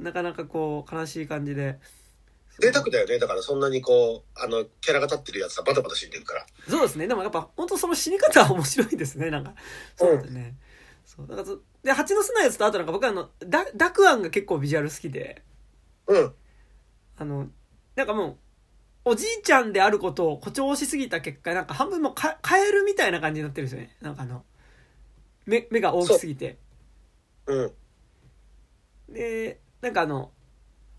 [0.00, 1.78] なかなかこう、悲しい感じで。
[2.58, 3.18] 贅沢だよね。
[3.18, 6.46] だからそんなにこう、あの、キャラが立ってるやつはバタバタ死んでるから。
[6.68, 7.06] そうですね。
[7.06, 9.54] でもやっぱ、本当その死に方は面白いですね、なんか。
[9.96, 10.56] そうだね。
[11.04, 11.26] そう。
[11.26, 15.42] だからそ、で、蜂の巣のやつと、あとなんか僕はあの、ダ、ダクアンが結構ビジュアル好きで、
[16.06, 16.34] うん。
[17.16, 17.48] あの、
[17.96, 18.36] なんかもう、
[19.06, 23.96] おじいちゃんであることを誇張しすぎた結果、なんか半分もうカカエルみたいな感じになってるんですよね。
[24.00, 24.44] なんかあの、
[25.46, 26.58] 目、目が大きすぎて。
[27.46, 27.72] うん。
[29.08, 30.30] で、なんかあの、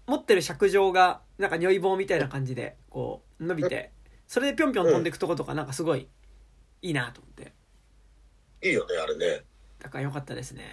[0.08, 3.92] 持ってる尺状が、なんか如意棒みたいな感じで、こう、伸びて、
[4.28, 6.08] それでぴょんぴょん飛んでいくとことか、なんかすごい、
[6.82, 7.54] いいなと思って。
[8.68, 9.44] いいよね、あれね。
[9.80, 10.64] だから良かったですね。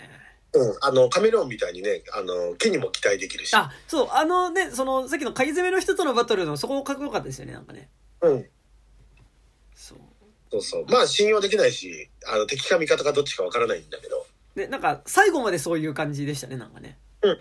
[0.52, 0.76] うん。
[0.80, 3.54] あの、カメレオンみたいにね、あの、木にも期待できるし。
[3.54, 7.88] あ、そう、あのね、その、さっきの鍵攻めの人とのバトルの、そこかっこよかったですよね、なんかね。
[8.22, 8.46] うん。
[9.74, 9.98] そう。
[10.50, 10.86] そうそう。
[10.86, 14.26] まあ、信用できないし、あの、敵か味方かどっちかわからないんだけど。
[14.54, 16.98] で、なんか、最後までそういう感じでしたね、なんかね。
[17.22, 17.38] うん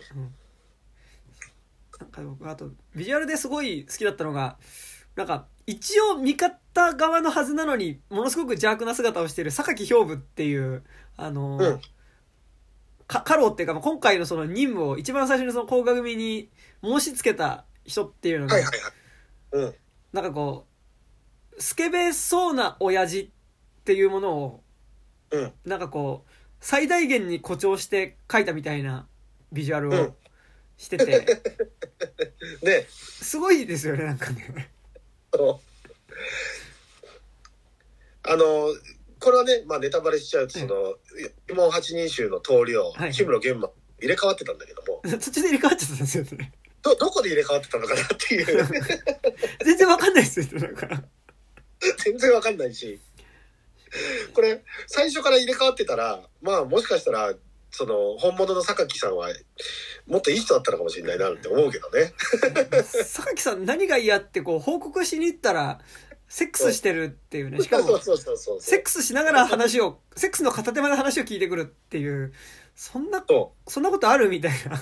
[1.99, 4.57] なんか僕、あと、ビジュアルですごい好きだったのが、
[5.15, 10.83] なんか、一応味方側のはずなのに、ものすごく邪悪な姿をしている榊兵部っていう、
[11.17, 11.81] あのーうん
[13.07, 16.49] か、家老っていうか、まあ今回のその任務を一番最初にその甲賀組に
[16.83, 19.65] 申し付けた人っていうのが、はいはいはい。
[19.65, 19.75] うん。
[20.13, 20.67] なんかこ
[21.57, 24.63] う、スケベそうな親父っていうものを、
[25.31, 25.53] うん。
[25.65, 29.07] なんかこう、最大限に誇張して描いたみたいな
[29.51, 30.13] ビジュアルをうん
[30.77, 31.05] してて、
[32.61, 34.69] ね、すごいですよね、なんかね。
[38.23, 38.75] あの、
[39.19, 40.95] これはね、まあネタバレしちゃうと、その、
[41.47, 46.51] 疑問八人衆の通りをはい、氷室玄馬入れ替わってたんだけども、途中で入れ替わっちゃったんですよね。
[46.81, 48.45] ど、どこで入れ替わってたのかなっていう、
[49.65, 51.03] 全然わかんないですよ、なんか。
[52.03, 52.99] 全然わかんないし、
[54.33, 57.33] これ、最初から入れ替わってたら、まあもしかしたら、
[57.71, 59.29] その、本物の榊さんは、
[60.07, 62.13] もっといい人だったのかもしれないなって思うけどね。
[62.83, 65.79] 榊さん何が嫌ってこう報告しに行ったら、
[66.29, 67.61] セックスしてるっていうね。
[67.61, 67.97] しかも。
[67.99, 72.33] セックスしながら話を、セックスの片手間で話を聞いてくるっていう、
[72.75, 74.75] そんな、そそんなことあるみたいな。
[74.75, 74.79] う、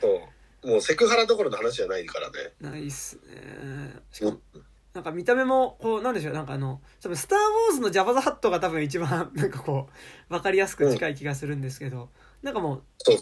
[0.00, 0.22] そ
[0.62, 0.68] う。
[0.68, 2.34] もうセクハラどころの話じゃないからね。
[2.60, 3.94] ないっすね。
[4.12, 4.40] しかも、
[4.92, 9.88] なんか見た目も、こう、なんでしょう、なんかあの、多分スター・ウォーズのジャバ・ザ・ハットが多分一番、なんかこ
[10.28, 12.10] う、わかりやすく近い気がするんですけど、
[12.42, 13.18] なんかもうそう、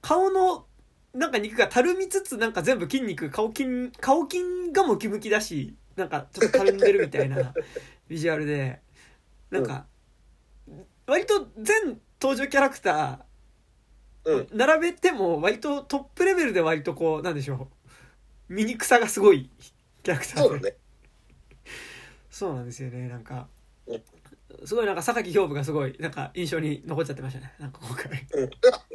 [0.00, 0.66] 顔の、
[1.14, 7.56] なんか肉がたるみつつ、なんか全部筋肉、顔筋、顔筋がムキムキだし、なんかちょっとたるんでるみたいな
[8.08, 8.80] ビジュアルで、
[9.50, 9.86] なんか、
[11.06, 13.24] 割と全登場キャラクタ
[14.24, 14.48] うん。
[14.50, 17.68] ー並べても割とトップレベルで割とこうなんでしょ
[18.50, 19.50] う醜さがすごい
[20.02, 20.60] キャラクターでそう。
[22.30, 23.57] そうなんですよねなんかうん
[24.64, 28.50] すごいなんか榊兵部がすごいなんか印象に残っちゃってましたねなんか今回うん。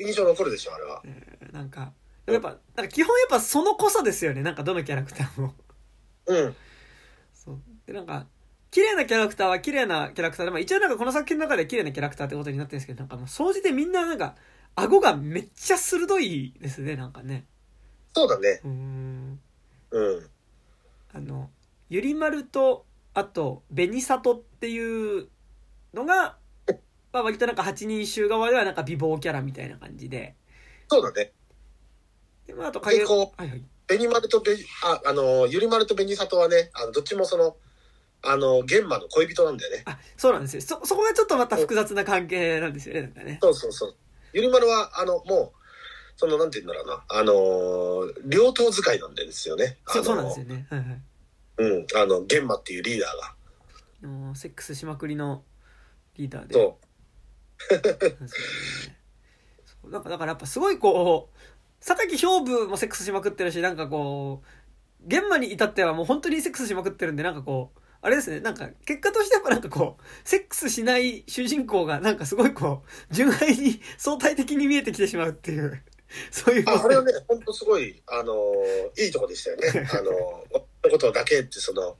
[0.07, 1.01] 印象残るでしょ、あれは。
[1.05, 1.93] えーなんか
[2.25, 5.53] やっぱなんか基本やっぱその濃さですよねなんかどのキャラクターも
[6.25, 6.55] うん。
[7.33, 8.27] そうでなんか
[8.71, 14.35] 綺麗なキャラクターは綺麗なキャラクターで、まあ、一応なんかこの作品の中で綺麗なキャラクターってことになってるんですけどなんかもう総じてみんななんか
[14.75, 17.45] 顎がめっちゃ鋭いですねなんかね
[18.15, 18.61] そうだね。
[18.63, 19.39] うーん
[19.91, 20.29] うん。
[21.13, 21.49] あの
[21.89, 25.27] ゆりまるとあと紅里っていう
[25.93, 26.37] のが、
[27.11, 30.35] まあ、割となんか8人衆側ではなんか美貌キャラみたいな感じで
[30.87, 31.31] そうだね。
[32.45, 34.53] で、まあ、あと影でこはいはい紅丸とべ
[34.83, 37.57] あ、あの、ゆり丸と紅里はね、あの、どっちもその、
[38.21, 39.83] あの、玄馬の恋人なんだよね。
[39.85, 43.95] あそうなんですよそそこがちょっとまた複雑な関係なんですよねなんかねそうそうそう。
[44.31, 45.59] ゆり丸は、あの、もう、
[46.15, 49.77] その、なんて言うんだろうな、あの、両党使いなんですよね。
[49.85, 51.01] あのそうそうなんですよねはいはい
[51.55, 53.35] うん、あの、玄馬っていうリーダーが。
[54.03, 55.43] あのセックスしまくりの
[56.17, 56.53] リーダーで。
[56.53, 56.79] そ
[57.71, 58.95] なんですよね。
[59.65, 59.91] そう。
[59.91, 61.37] なんかだからやっぱすごいこう
[61.79, 68.39] 榊兵部もセックスしまくってるしなんかこう現場に至ってはもう本当にセックスしまくってるんでなんかこうあれですね。
[68.39, 75.83] なんか結果としてやっぱなんかこうセックスしない主人公がなんかすごいこう純愛に相対的に見えてきてしまうっていう
[76.31, 76.63] そういう。
[76.63, 76.65] う。
[76.67, 78.33] あ、あれはね、本当すごい、あの、
[78.97, 79.87] いいとこでしたよね。
[79.91, 81.97] あの、のことだけって、その、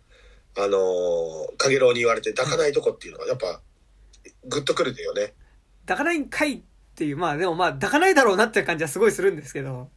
[0.56, 3.62] あの、かげろうに言われて抱かないとこっていうのは、やっぱ、
[4.46, 5.34] グッとくるよね。
[5.86, 6.62] 抱かないんかいっ
[6.96, 9.90] ていうまあでもまあ抱かないだろうなっていう感じはすごいするんですけど。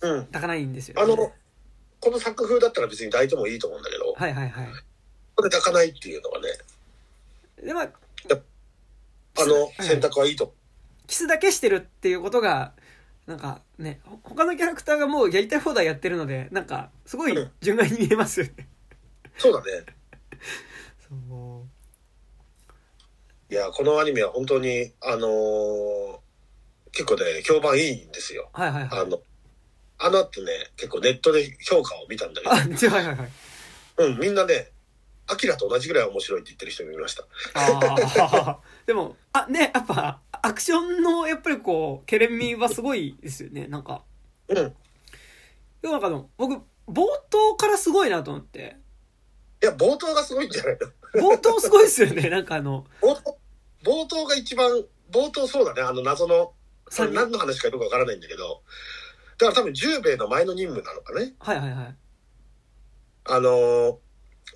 [0.00, 0.26] うん。
[0.26, 4.66] 抱かないんですよ、ね、あの、この作風だったら別に抱いてもいいと思うんだけど、こはいはいはい。
[5.36, 6.48] こで抱かないっていうのはね、
[7.62, 7.88] でまあ
[9.38, 10.54] あのはい選択はいいと。
[11.06, 12.72] キスだけしてるっていうことが
[13.26, 17.50] なんかねほ他のキャラクターがもうやりたい放題やってるのでなんかすごいうん。
[17.60, 18.68] 純愛に見えますよね。
[19.36, 19.84] そうだね。
[21.08, 21.18] そう
[23.50, 26.18] いや、このアニメは本当に、あのー
[26.92, 28.50] 結構ね、評判いいんですよ。
[28.52, 29.00] はいはいはい。
[29.00, 29.20] あの、
[29.98, 32.50] あの後ね、結構ネットで評価を見たんだけど。
[32.50, 33.28] はいはいはい。
[33.98, 34.72] うん、みんなね、
[35.28, 37.24] アキラと同じぐらい面白いって言ってる人もいました。
[38.86, 43.68] でもあねやっぱアクションのやっぱりこうケレン味はすごいですよね。
[43.68, 44.02] なんか。
[44.48, 44.56] うん。
[44.56, 44.72] で
[45.84, 46.54] もなんかあの僕
[46.88, 48.76] 冒頭からすごいなと思って。
[49.62, 50.78] いや、冒頭がすごいんじゃない
[51.14, 51.30] の？
[51.34, 52.28] 冒頭すごいですよね。
[52.28, 53.38] なんかあの冒頭、
[53.84, 54.70] 冒頭が一番、
[55.10, 56.52] 冒頭そうだね、あの謎の、
[56.88, 58.62] それ何の話かよくわからないんだけど、
[59.38, 61.34] だから多分十兵衛の前の任務なのかね。
[61.38, 61.96] はいはいはい。
[63.24, 63.96] あのー、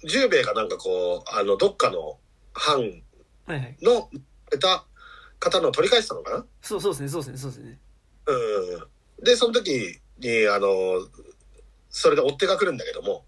[0.08, 2.18] 十兵衛がなんかこう、あの、どっかの
[2.52, 3.02] 藩
[3.82, 4.10] の、
[4.50, 4.84] 得た
[5.38, 6.46] 方の取り返したのかな？
[6.60, 7.78] そうそうですねそうですねそうですね。
[8.26, 9.24] うん。
[9.24, 11.08] で、その時に、あのー、
[11.88, 13.24] それで追っ手が来るんだけども、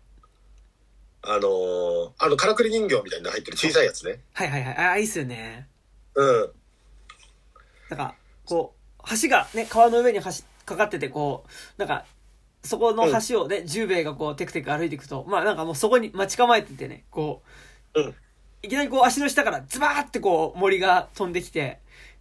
[1.23, 4.21] あのー、あの、からくり人形みたいなの入ってる小さいやつね。
[4.33, 4.77] はいはいはい。
[4.77, 5.69] ああいいっすよね
[6.17, 6.53] うん。
[7.91, 10.31] なんか、こう、橋がね、川の上に橋
[10.65, 12.05] かかってて、こう、なんか、
[12.65, 17.43] そこの橋をね、十兵衛がこう、テクテク歩いていくと、まあなんかもうそこに待ち構えててね、こ
[17.95, 18.15] う、うん。
[18.63, 21.79] いきなりこう足の下からズバーってこう森が飛んできて、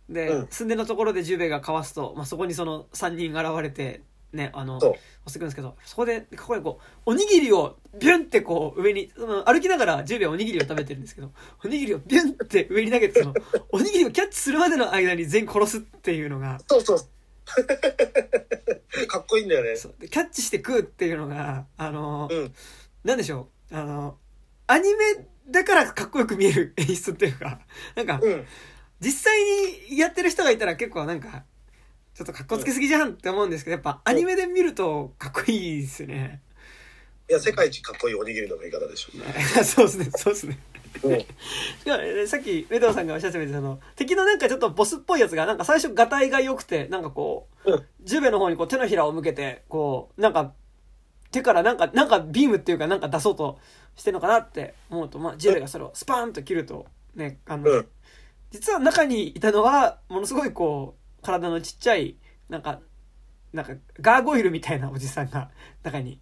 [0.10, 0.48] で、うん。
[0.50, 4.02] 寸出のところで十兵衛がかわすと、まあそこにその三人現れて、
[4.34, 4.94] ね、あの、押
[5.28, 11.32] してくるんですけど、そこで、ここでこう、おにぎりをビュンってこう上に、その歩きながら十兵衛はおにぎりを食べてるんですけど、
[11.64, 13.34] おにぎりをビュンって上に投げて、その、
[13.72, 17.00] おにぎりをキャッチするまでの間に全員殺すっていうのが、そうそう。
[19.08, 19.76] かっこいいんだよね。
[19.76, 22.54] そうでキャッチして食うっていうのが、あの、うん。
[23.04, 24.18] なんでしょう、あの、
[24.68, 27.60] アニメだからかっこよく見える演出っていうか、
[27.96, 28.46] なんか、うん。
[29.00, 29.40] 実際
[29.90, 31.46] にやってる人がいたら結構なんか、
[32.16, 36.42] ちょっとかっこつけすぎじゃんって思うんですけど、やっぱアニメで見るとかっこいいですよね。
[37.30, 39.12] いや、世界一かっこいいおにぎりの食い方でしょ。
[39.64, 40.58] そうですね、そうですね。
[42.28, 50.54] さっきメドウさんがおっしゃってたようにその敵のなんかちょっとボスっぽいやつがなんか最初ガタイが良くてなんかこう、うんジュベの方にこう手のひらを向けてこうなんか
[51.32, 53.58] 手からなんかなんかビームっていうかなんか出そうと
[53.96, 56.86] してるのかなって思うと、まあ、ジュベがそれをスパーンと切ると
[57.16, 57.88] ねあの、うん
[58.52, 62.16] 実は中にいたのはものすごいこう体のちっちゃい
[62.50, 62.80] なんか
[63.52, 65.50] なんかガーゴイルみたいなおじさんが
[65.84, 66.20] 中に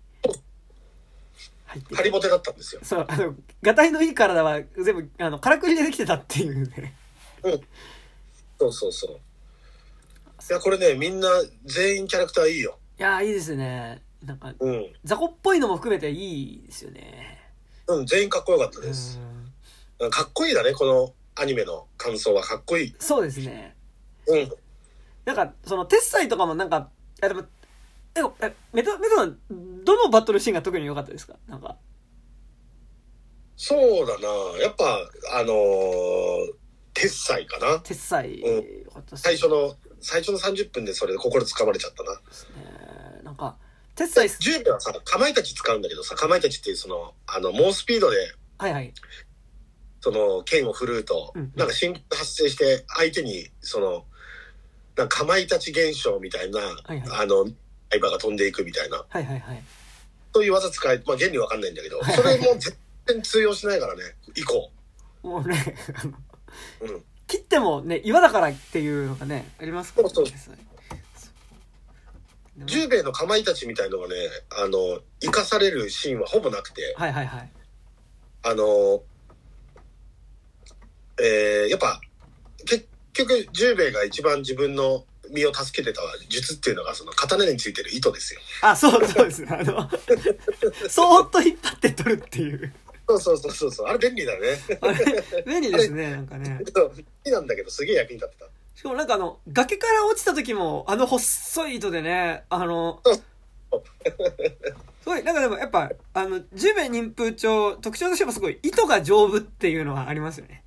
[1.66, 2.82] 入ってハリボテだったんですよ。
[2.84, 6.94] そう、あの、ガタイのいい体は全部、あの、からくりでできてたっていうね。
[8.60, 9.16] そうそうそう。
[9.16, 9.18] い
[10.50, 11.28] や、これね、みんな
[11.66, 12.78] 全員キャラクターいいよ。
[13.00, 14.02] いやー、いいですね。
[14.24, 14.94] なんか、うん。
[15.04, 17.40] 雑魚っぽいのも含めていいですよね。
[17.88, 19.18] うん、全員かっこよかったうです。
[19.18, 20.10] ん。
[20.12, 22.96] かっこいいだね、この、アニメの感想はかっこいい。
[23.00, 23.76] そうですね。
[24.28, 24.52] うん。
[25.26, 26.90] なんか、その、鉄斎とかもなんか、
[27.22, 27.42] いやでも、
[28.16, 29.38] え、えメト、メトさん、
[29.84, 31.36] どのバトルシーンが特に良かったですか？
[31.48, 31.78] なんか。
[33.56, 34.28] そうだな。
[34.62, 35.00] やっぱ、
[35.40, 36.54] あのー、
[36.94, 37.80] 鉄斎かな。
[37.80, 42.16] 鉄斎、うん最初の、最初の30分でそれで心つかまれちゃったな。
[42.16, 43.22] ですね。
[43.24, 43.58] なんか、
[43.96, 48.18] 鉄斎、10秒はさ、かまいたち使うんだけどさ、かまいたちっていうその、あの、猛スピードで、
[48.58, 48.94] はいはい。
[50.02, 54.06] その、剣を振るうと、うんなんか神経発生して、相手に、その、
[54.96, 57.46] なんかかまいたち現象みたいな、いはいあの、
[57.90, 59.64] 相場が飛んでいくみたいな、はいはいはい。
[60.34, 62.76] そういう技使い、まあ原理わかんないんだけどはい、それも全
[63.08, 64.02] 然通用しないからね、
[64.36, 64.72] 以降。
[65.24, 65.76] もうね、
[66.82, 67.04] うん。
[67.28, 70.14] 切ってもね、岩だからっていうのがね、ありますからね。
[70.14, 70.26] そう
[72.66, 74.16] 十兵衛のかまいたちみたいのがね、
[74.52, 77.50] あの、生かされるシーンはほぼなくて、はいはいはい。
[78.44, 79.02] あの、
[81.20, 82.00] えー、やっぱ、
[82.66, 88.42] 結局、十兵衛が一番自分の身を助けてた術っていうのが、その刀についてる糸ですよ。
[88.62, 89.46] あ、そうそうです。
[89.50, 89.90] あの、
[90.90, 92.74] そーっと引っ張って取るっていう。
[93.08, 93.88] そうそうそうそうそう。
[93.88, 94.48] あれ便利だね。
[94.82, 96.60] あれ、便利ですね、なんかね。
[96.74, 96.92] 好
[97.24, 98.46] きなんだけど、すげえ役に立ってた。
[98.76, 103.02] しかもなんかあの、崖から落ちた時も、あの細い糸でね、あの
[105.02, 110.63] すごい、なんかでもやっぱ、あの、十兵衛忍風帳、特徴としてもすごい、糸が丈夫っていうのはありますよね。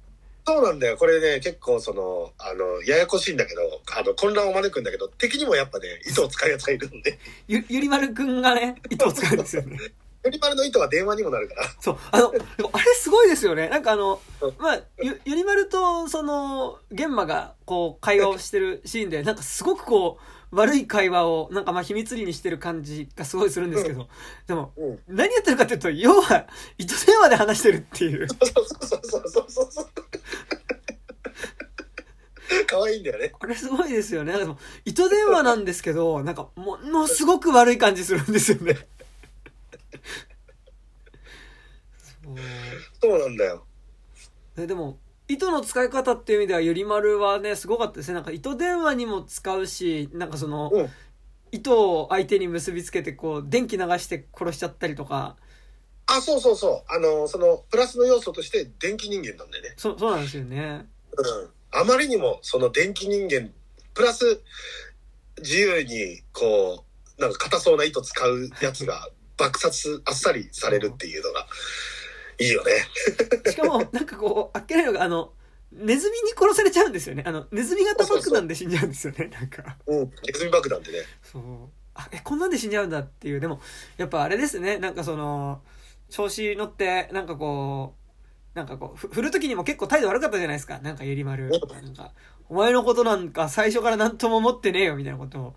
[0.47, 0.97] そうなんだよ。
[0.97, 3.61] これね、結構その、あの、ややこしいんだけど、
[3.99, 7.19] あの、混乱を招くんだけど、敵にもやっぱね、糸を使うやつがいるんで、
[7.49, 9.77] ゆ、ゆりまるくんがね、糸を使うんですよね。
[10.25, 11.63] ユニマルの糸は電話にもなるから。
[11.81, 12.33] そう、あの、
[12.73, 13.69] あれすごいですよね。
[13.69, 24.09] なんかあのうん、まあ、ゆ、ゆりまると、その、玄馬が、こう、会話をしてるシーンで、なんかすごくこう、悪い会話を、なんかまあ秘密裏にしてる感じがすごいするんですけど、
[24.47, 24.99] でも、うん。
[25.09, 26.47] 何やってるかっていうと、要は、
[26.79, 28.29] 糸電話で話してるっていう。
[28.29, 29.87] そうそうそうそうそうそうそう。
[32.67, 33.33] 可愛いんだよね。
[33.39, 34.37] あれすごいですよね。
[34.37, 38.75] でも、糸電話なんですけど、なんか、ものすごく悪い感じするんですよね。
[42.25, 42.37] そう
[43.01, 43.65] そうなんだよ。
[44.57, 50.89] ねでも糸の使い方っていう意味ではゆりまるはねすごかったですねなんか糸電話にも使うしなんかその、うん
[51.53, 55.37] 糸を相手に結びつけてこう電気流して殺しちゃったりとか
[56.07, 56.93] あ、そうそうそう。
[56.93, 59.75] あの、その、プラスの要素として電気人間なんだよね。
[59.77, 61.51] そそうなんですよねうん。
[61.73, 63.51] あまりにも、その電気人間、
[63.93, 64.41] プラス、
[65.39, 66.85] 自由に、こ
[67.19, 71.49] う、なんか硬そうな糸使うやつが爆殺、あっさりされるっていうのが、
[72.39, 72.73] いいよね。
[73.51, 75.33] しかもなんかこうあっけないのがあの
[75.73, 77.25] ネズミに殺されちゃうんですよね。
[77.27, 79.29] あのネズミ型爆弾で死んじゃうんですよね。
[79.29, 79.77] なんか。
[79.87, 79.99] うん。
[80.01, 80.99] ネズミ爆弾でね。
[81.23, 81.43] そう。
[81.95, 83.41] あえこんなんで死んじゃうんだっていう。
[83.41, 83.61] でも
[83.97, 84.79] やっぱあれですね。
[84.79, 85.63] なんかその
[86.09, 87.95] 調子乗ってなんかこ
[88.55, 90.79] うなんかこうふ振る時にも結構態度悪かったじゃないですか。
[90.79, 91.47] なんかゆりまる。
[91.47, 91.49] う。
[91.49, 92.13] んなんか
[92.49, 95.55] お前のことなんか最初から何とも思ってねえよみたいなことを。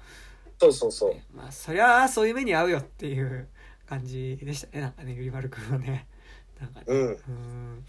[0.59, 1.15] そうそうそう。
[1.35, 3.47] まあそりゃあそういう目に遭うよっていう
[3.87, 4.81] 感じでしたね。
[4.81, 6.07] なんかねゆりまるくんはね
[6.59, 7.07] なんかねうん。
[7.07, 7.85] うん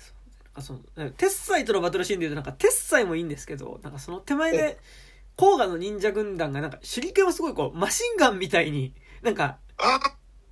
[0.00, 0.72] そうなんかそ
[1.04, 4.78] の鉄斎とのバトルシーンでいうとなんか鉄斎もいいんですけどなんかその手前で
[5.36, 9.98] 甲賀の忍者軍団がなんか手裏剣をすごいこうマシンガンみたいになんかあ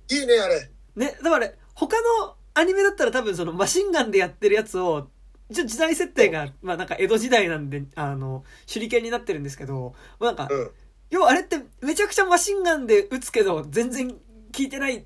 [0.09, 0.69] いいね、あれ。
[0.95, 1.95] ねだから他
[2.25, 5.09] のアニメだったら多分そのマシンガンでやってるやつを
[5.49, 10.71] 一応時代設定がまあなんか江戸時代なんであの手裏剣になってるんですけどなんかうん。
[11.11, 14.17] 要はあれってめちゃくちゃマシンガンで撃つけど全然効
[14.57, 15.05] いてない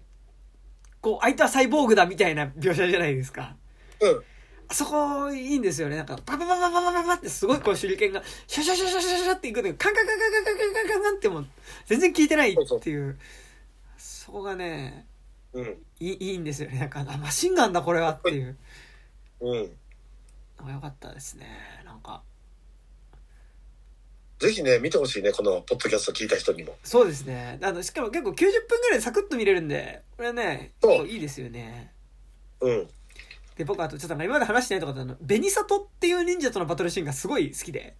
[1.03, 3.57] こう相手はサイボーグだみたいな描写じゃないですか
[3.99, 4.23] うん。
[4.69, 11.47] あそこいいんですよねなんかパパパパパパパパってすごいこう手裏剣がシャシャシャシャシャシャっていくんだけどカンカンカンカンカンカンカンカンカンってもう
[11.85, 13.19] 全然効いてないっていう
[13.97, 15.05] そこがね
[15.51, 15.65] うん。
[15.99, 18.57] いいいいんですよねなんかあマシンガンだこれはっていう
[19.41, 19.71] うん。
[20.57, 21.45] のが良かったですね
[21.85, 22.23] なんか
[24.43, 26.75] ぜひね、見てほしいね、このポッドキャスト聞いた人にも。
[26.83, 27.59] そうですね。
[27.61, 30.91] あのしかも結構90分ぐらいでサクッと見れるんでこれねそう。
[30.91, 31.93] 結構いいですよね。
[32.59, 32.89] うん。
[33.55, 37.95] で僕あとちょっと今まで話してないところであの紅里っていう忍者とのバトルシーンがすごい好きで。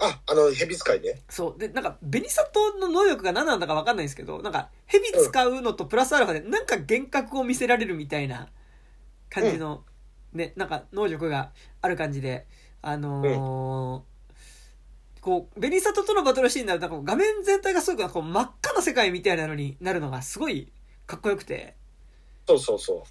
[0.00, 1.20] あ、あの、蛇使いね。
[1.28, 1.60] そう。
[1.60, 8.48] でなんか紅里の能力が何なんだか分かんないんですけどなんか蛇使うのとプラスアルファでなんか幻覚を見せられるみたいな
[9.30, 9.84] 感じの、
[10.32, 11.52] ねなんか能力が
[11.82, 12.46] ある感じで
[12.80, 14.11] あのー
[15.22, 20.72] こう紅里とのバトルシーンになるとなんか画面全体がすごくこう真っ赤な世界みたいなのになるのがすごい
[21.06, 21.76] かっこよくて
[22.46, 23.04] そうそうそ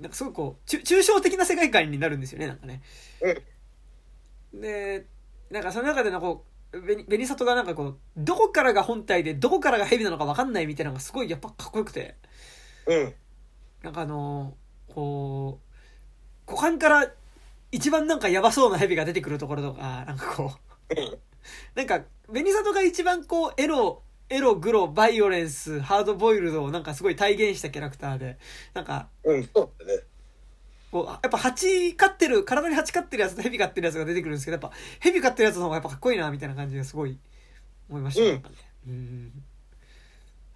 [0.00, 2.82] なんかすごいこう抽象的な世界観になるんですよねなんかね。
[4.54, 5.06] で
[5.50, 12.16] なんかその中でのこう紅紅里がなんかこうどこからが本体でどこからが蛇なのか分かんないみたいなのがすごいやっぱかっこよくて
[12.86, 12.94] う。
[12.94, 13.14] うん。
[13.82, 15.60] なんかあのーこ
[16.48, 17.12] う股間から
[17.72, 20.52] 一番なんかやばそうな蛇が出てくるところとか、なんかこう、うん
[21.74, 28.38] なんか、ベニサトが一番こう、エロ、エロ、グロ、バイオレンス、ハードボイルドをなんかすごい体現したキャラクターで、
[28.74, 30.02] なんか、うん、そうだね。
[30.90, 37.18] こう、やっぱ蜂飼ってる、体に蜂飼ってるやつと蛇飼ってるやつが出てくるんですけど、やっぱ蛇飼ってるやつの方がやっぱかっこいいな、みたいな感じですごい
[37.88, 38.42] 思いましたね。
[38.86, 39.32] うんうん。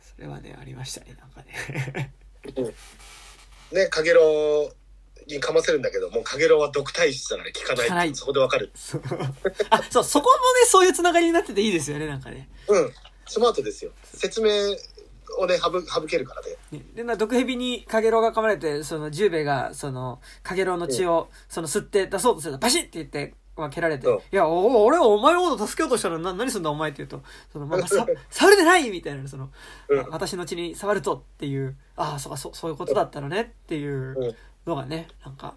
[0.00, 2.14] それはね、ありましたね、なんかね。
[3.72, 4.79] ね、かげろう
[5.26, 8.70] にかませるんだけど、もうかげろうは毒体質だから効かない効かないそこでわかる。
[9.70, 12.48] あ、そう、そこもね、そういうつながりになってていいですよね、なんかね。
[12.68, 12.92] うん、
[13.26, 13.92] スマートですよ。
[14.04, 14.50] 説明
[15.38, 16.56] をね、省省けるからね。
[16.72, 29.50] ねで、な、毒蛇にカゲロウが噛まれて、その、ジュウベイが、その、カゲロウの血を、その、吸って出そうとすると、バシッって言って、まあ、蹴られて、うんいや、おお俺はお前のこと助けようとしたら、な、何すんだお前って言うと、その、まあ、さ、 触れてないみたいな、その、
[29.88, 34.36] うんあ私の血に触るとっていう、ああ、そうか、そう、そういうことだったのねっていううん
[34.70, 35.54] のがね、なんか、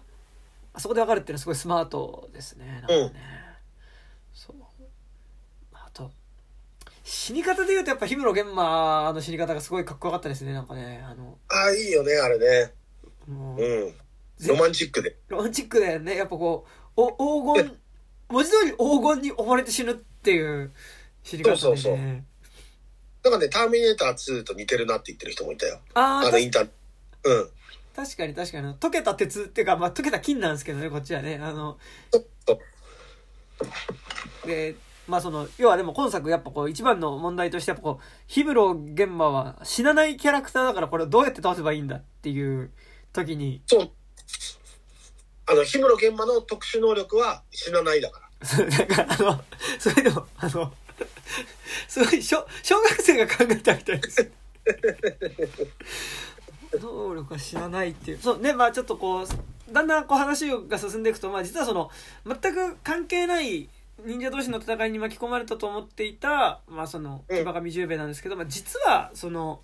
[0.72, 3.00] あそこで分かるっていうのはすごいスマートですね、なんかね。
[3.00, 3.12] うん
[4.34, 4.56] そう。
[5.72, 6.10] あと、
[7.04, 11.04] 死に方で言うとやっぱ氷室玄馬の死に方がすごいかっこよかったですね、なんかね。
[11.08, 12.72] あの、ああ、いいよね、あれね。
[13.28, 13.94] もう、うん。
[14.48, 15.16] ロマンチックで。
[15.28, 16.16] ロマンチックだよね。
[16.16, 17.76] やっぱこう、お黄金、
[18.28, 20.72] 文字通り黄金に溺れて死ぬっていう
[21.22, 21.56] 死に方で、ね。
[21.60, 22.24] そうそうそう
[23.22, 25.80] だからね、ターミネーター2と似てるなって言ってる人もいたよ。
[25.94, 26.68] ああ、あのインター、
[27.24, 27.48] うん。
[27.94, 28.74] 確かに確かに。
[28.74, 31.38] 溶けた鉄っていうか、まあ、溶けた金なんですけどね、こっちはね。
[31.40, 31.78] あの、
[32.10, 32.26] そう
[34.46, 34.74] で、
[35.06, 42.70] まあその、要はでも今作やっぱこう一番の問題としてやっぱこう、ヒブロ玄馬は死なないキャラクターだからこれをどうやって倒せばいいんだっていう
[43.12, 43.90] 時に、そう。
[45.46, 48.46] あの、氷室玄馬の特殊能力は死なないだから。
[48.46, 49.44] そうだからあの、
[49.78, 50.72] それでも、あの、
[51.86, 54.30] すごい小、小学生が考えたみたいです。
[56.80, 58.18] 能力は知らないっていう。
[58.18, 61.90] そうね、まあちょっとこう、だんだんこう話が進んでいくと、まあ実はその、
[62.26, 63.68] 全く関係ない
[64.04, 69.60] 忍者同士の戦いに巻き込まれたと思っていた、まあその、うん騎馬神十兵衛なんですけど、まあ実はその、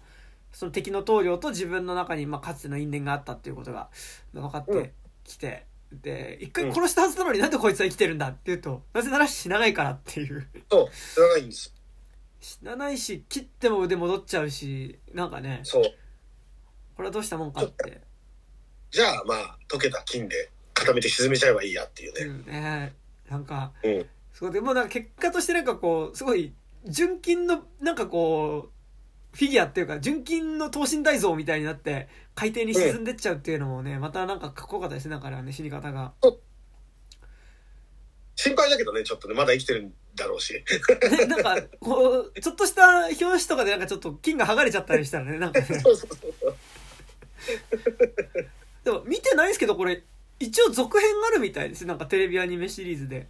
[0.52, 3.88] その敵の棟梁と自分の中に、まあかつての因縁があったっていうことが
[4.32, 4.92] 分かって
[5.24, 10.46] きて、で、一回殺したはずなのになんでこいつは生きてるんだっていうと、なぜなら死なないからっていう。
[10.70, 11.74] そう、死なないんです。
[12.40, 15.82] 死なないし、切っても腕戻っちゃうし、なんかね、そう。
[17.00, 17.98] これはどうしたもんかって。
[18.90, 22.42] じゃあ、まあ、溶けた金で固めて沈めちゃえばいいやっていうね。
[22.46, 22.92] うね。
[23.30, 24.06] なんか、うん。
[24.34, 26.52] すごい、でもなんか結果としてなんかこう、すごい、
[26.84, 36.12] 純金の、なんかこう、フィギュアっていうか、純金の等身大像みたいになって、海底に沈んでっちゃうっていうのもね、またなんかかっこよかったですね、だからね、死に方が。
[38.36, 40.52] 心配だけどね、ちょっとね、まだ生きてるんだろうし。
[40.52, 45.66] ね、 なんか、こう、ちょっとした表紙とかでなんかちょっと金が剥がれちゃったりしたらね、なんかね。
[45.66, 46.54] そうそうそう。
[48.84, 50.02] でも見てないですけど、これ、
[50.38, 51.84] 一応続編あるみたいです。
[51.86, 53.28] なんかテレビアニメシリーズで。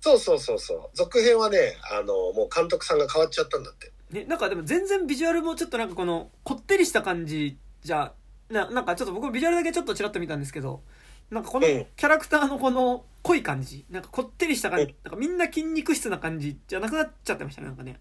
[0.00, 0.90] そうそうそうそう。
[0.94, 3.90] 続編はね、あの、もう監督さんが変わっちゃったんだって。
[4.10, 8.12] ね、なんかでも全然ビジュアルもちょっとなんかこの、こってりした感じじゃ、
[8.48, 10.82] ななんかちょっと僕ビジュアルだけちょっとちらっと見たんですけど、
[11.30, 17.98] なんかこのうんキャラクターのこの濃い感じ、なんかこってりした感じうん、なんかみんな筋肉質な感じじゃなくなっちゃってましたね、なんかね。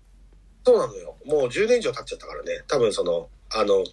[0.66, 1.16] そうなのよ。
[1.26, 2.64] もう10年以上経っちゃったからね。
[2.68, 3.84] 多分その、あの、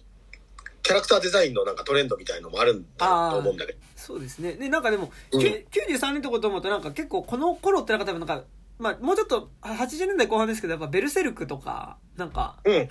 [0.83, 3.79] キャラクターデザインのなんかトレンドみたいのもあるんだと思うんだけど。
[3.95, 4.53] そうですね。
[4.53, 8.43] で、なんかでも、うんきゅ93年ってこと思うとなんか結構この頃ってなんか多分なんか、
[8.79, 12.89] まあもうちょっと80年代後半ですけど、やっぱベルセルクとか、なんか、うん。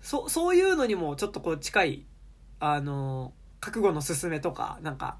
[0.00, 2.06] そそういうのにもちょっとこう近い、
[2.60, 5.18] あの、覚悟の進めとか、なんか、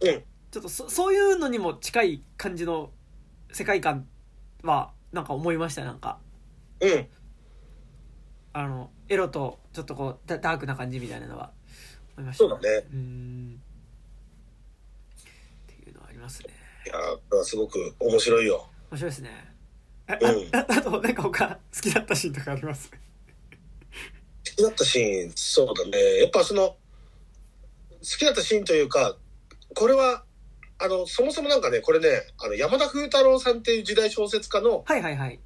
[0.00, 0.22] うん。
[0.50, 2.90] ちょっとそそういうのにも近い感じの
[3.52, 4.08] 世界観
[4.62, 6.18] は、なんか思いました、なんか。
[6.80, 7.06] うん。
[8.52, 11.52] あの、エロとちょっとこうダ、ダークな感じみたいなのは
[12.16, 12.38] 思いました？
[12.38, 12.68] そうだね。
[12.92, 13.62] うーん。
[15.20, 16.48] っていうのはありますね。
[16.86, 18.68] いやすごく面白いよ。
[18.90, 19.30] 面白いですね。
[20.08, 22.90] あ、うんああ あと、なんか他好きだったシーンとかあります？
[22.90, 22.96] 好
[24.56, 26.18] きだったシーン、そうだね。
[26.20, 26.76] やっぱその、好
[28.00, 29.16] きだったシーンというか、
[29.76, 30.24] これは、
[30.78, 35.38] あの、そもそもなんかね、これね、あの、山田風太郎さんっていう時代小説家のはいはいはい。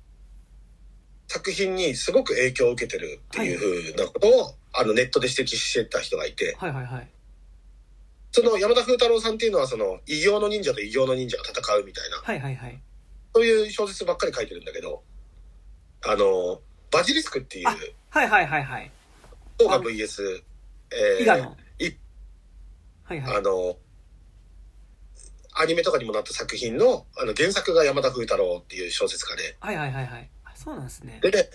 [1.29, 7.09] 作品にすごく影響を受けてるっていうふうなことを、あの、ネットで指摘してた人がいて、はいはいはい。
[8.33, 12.81] その山田風太郎さんっていうのは、その、異形の忍者と異形の忍者が戦うみたいな、はいはいはい。
[13.35, 15.03] そういう小説ばっかり書いてるんだけど、
[16.07, 16.61] あの、
[16.91, 17.77] バジリスクっていうあ、
[18.11, 18.91] はいはいはいはい。
[19.59, 20.43] 動画 VS、
[20.93, 21.57] え伊賀の？
[21.79, 21.97] い
[23.05, 23.37] はいはい。
[23.39, 23.77] あの、
[25.57, 30.31] アニメとかにもなった作品の、あの、原作が山田風太郎っていう小説家で、はいはいはいはい。
[30.65, 31.21] あ、そうなんですね。
[31.23, 31.51] でね、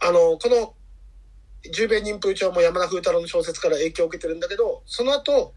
[0.00, 0.74] あの、この、
[1.72, 5.54] 十兵衛忍風帳も山田風太郎の小説から影響を受けてるんだけど、その後、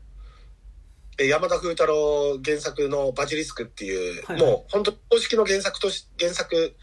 [1.19, 6.75] えー山田風太郎原作のバジリスクっていう、はいもう本当公式の原作とし、原作、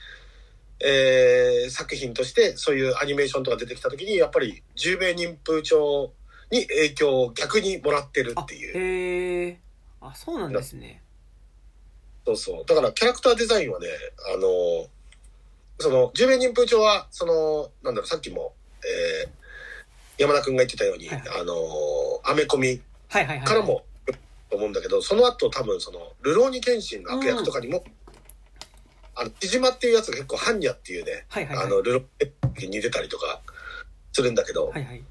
[0.81, 6.13] えー作品としてそういうアニメーションとか出てきた時に、やっぱり十兵衛忍風帳
[6.51, 8.77] に影響を逆にもらってるあっていう。
[8.77, 9.61] へえ
[10.01, 11.01] あそうなんですね
[12.27, 12.65] そうそう。
[12.67, 13.87] だからキャラクターデザインはね、
[14.35, 14.89] あの、
[15.79, 19.45] その、十兵衛忍風帳は、その、なんだろう、さっきも、えー
[20.18, 21.55] 山田くんが言ってたように、はいあの、
[22.25, 23.22] アメコミか
[23.55, 23.85] らも、
[24.51, 27.85] と思うんだけど、その後多分その、ルローニケンシンの悪役とかにも、
[29.16, 31.66] あの、木島っていうやつが結構、ハンニャっていうね、はいはいはい。
[31.66, 33.41] あの、ルローニに出たりとか
[34.12, 35.03] するんだけど、はいはい。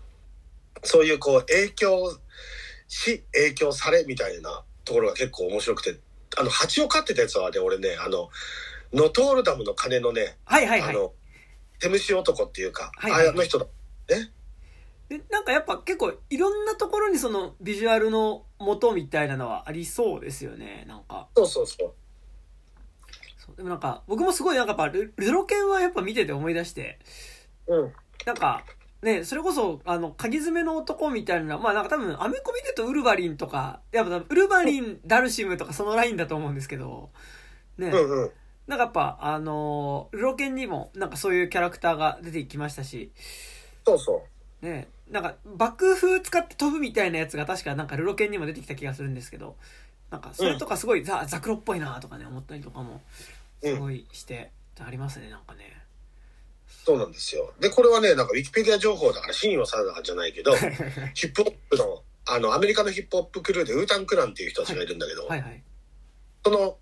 [0.83, 2.17] そういうこう、影響
[2.87, 5.97] し、影響されみたいなところが結構面白くて、
[6.37, 8.29] あの、蜂を飼ってたやつはね、俺ね、あの、
[8.93, 11.13] ノトールダムの鐘のね、はいはいはいあの、
[11.79, 13.65] 手虫男っていうか、はいはいあの人だ。
[15.09, 21.93] でなんかやっぱ結構いろんなところにそのビジュアルの元みたいなのはありそうですよねなんかそうそうそう。
[23.37, 26.99] そうでもなんか僕もすごいなんかやっぱルルロケンはやっぱ見てて思い出して
[27.67, 27.93] うん。
[28.25, 28.63] なんか
[29.01, 37.09] ねそれこそあの鍵爪の男みたいなまあなんか多分アメコミで言うとウルヴァリンとかやっぱウルヴァリンダルシムとかそのラインだと思うんですけど
[37.77, 38.31] ね、うんうん。
[38.67, 43.11] なんかやっぱあのルロケンにもなんかそういうキャラクターが出てきましたし。
[43.85, 44.23] そうそ
[44.61, 44.65] う。
[44.65, 44.87] ね。
[45.09, 49.55] なんか爆風使って飛ぶみたいなやつが確かなんかルロケンにも出てきた気がするんですけど。
[50.13, 53.01] なんかそれとかすごいザ,、ザクロっぽいなとかね思ったりとかも
[53.63, 55.75] すごいして、ありますねなんかね。
[56.85, 57.51] そうなんですよ。
[57.59, 60.53] で、これはね、なんかウィキペディア情報だから真意を定かじゃないけど、
[61.15, 65.63] ヒップホップの、あの、アメリカのヒップホップクルーでウータンクランっていう人たちがいるんだけど、はいはい。
[66.43, 66.77] その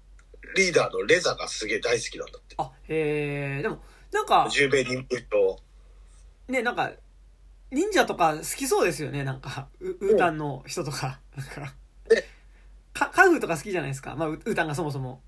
[0.55, 2.55] リーダーのレザがすげえ大好きなんだって。
[2.57, 3.81] あへえでも
[4.11, 5.59] なんか十兵衛忍風帳。
[6.47, 6.91] ねなんか
[7.71, 9.67] 忍者とか好きそうですよねなんか。
[9.79, 11.19] ウウータンの人とか。
[11.35, 11.61] なんか。
[12.09, 12.23] ね
[12.93, 15.21] かカンフーとか好きじゃないですか、まあ、ウウータンがそもそも。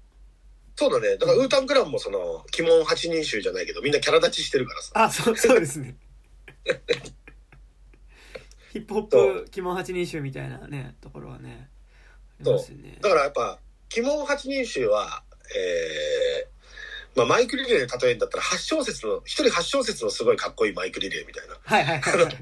[0.76, 1.18] そうだね。
[1.18, 4.92] だからウータンクランもその、鬼門八人衆じゃないけど、みんなキャラ立ちしてるからさ。
[4.96, 5.96] あそうそうですね。
[8.72, 11.70] ヒップホップ鬼門八人衆みたいなねところはね
[12.42, 12.98] ありますよね。
[13.02, 13.60] だからやっぱ、
[13.96, 15.24] 鬼門八人衆は、
[15.56, 21.58] えー、まあマイクリレーで例えるんだったら8小節の、一人8小節のすごいかっこいいマイクリレーみたいな。
[21.64, 22.38] はいはいはいはい。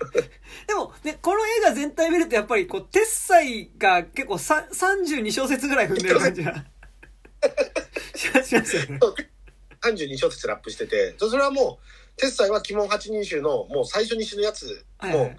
[0.66, 6.64] でもねこの映画全体見るとやっぱりこう鉄斎が結構さ32小節ぐらい踏んでる感じが。
[8.14, 8.98] しますしますよね。
[9.82, 15.18] 32小節ラップしてて、それはもう、鉄斎は鬼門八人衆のもう最初に死ぬやつ、はいはい。
[15.18, 15.36] もう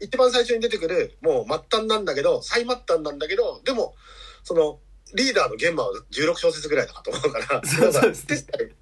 [0.00, 3.94] 一番最初に出てくる、もう末端なんだけど、最末端なんだけど、でも、
[4.42, 4.80] その、
[5.14, 8.72] リーダーの玄馬は16小節ぐらいだかと思うから、 そうそうですね鉄斎、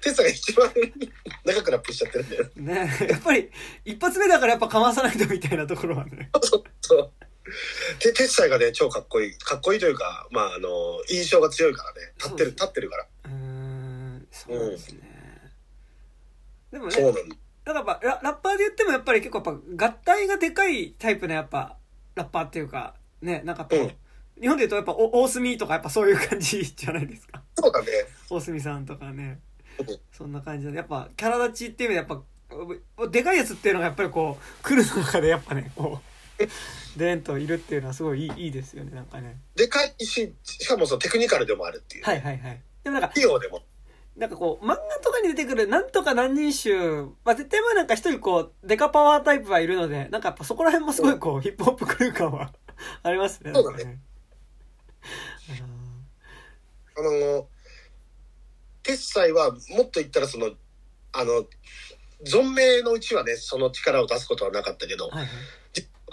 [0.00, 0.72] 鉄斎が一番
[1.44, 2.50] 長くラップしちゃってるんだよ。
[2.56, 3.50] ねやっぱり
[3.84, 7.12] 一発目だからやっぱかまさないとみたいなところはねそうそう。
[8.00, 9.38] で、がね、超かっこいい。
[9.38, 10.68] かっこいいというか、まあ、あの、
[11.08, 12.12] 印象が強いからね。
[12.16, 13.06] 立ってる、立ってるから。
[13.26, 13.74] うーん
[14.34, 15.00] そうですね、
[16.72, 17.36] でもねそうなんだ。
[17.64, 21.76] だからやっぱララッパーで言ってもやっぱり結構やっぱ合体がでかいタイプのやっぱ
[22.16, 23.92] ラッパーっていうかねなんかやっぱ、うん
[24.40, 27.42] 日本で言うとやっぱお大隅とかやっぱそういう感じじゃないですか。
[27.54, 27.86] そうだね。
[28.30, 29.40] 大隅さんとかね。
[29.78, 32.24] うんそんな感じでやっぱキャラ立ちっていう意味でやっ
[33.00, 36.00] ぱでかいやつっていうのがやっぱりこう来る中でやっぱねこ
[36.38, 39.38] うでんといるっていうのはすごいいいいいですよねなんかね。
[39.56, 42.04] でかいし、しかもそのテクニカルでもあるっていう。
[42.04, 42.60] はいはいはい。
[42.84, 43.62] でもなんか費用でも。
[44.16, 52.52] なんかこう、漫画とかに出てくるなんとか何人衆、まあ、絶対まあなんか一人こう、デカパワータイプはいるので、なんかやっぱそこら辺もすごいこう、ヒップホップ空間は
[53.02, 53.50] ありますね。
[53.52, 53.98] そうだね
[56.96, 57.48] あの、
[58.82, 60.50] 鉄斎はもっと言ったらその、
[61.12, 61.46] あの、
[62.24, 65.28] 存命のうちはね、その力を出すことはなかったけどはいはい。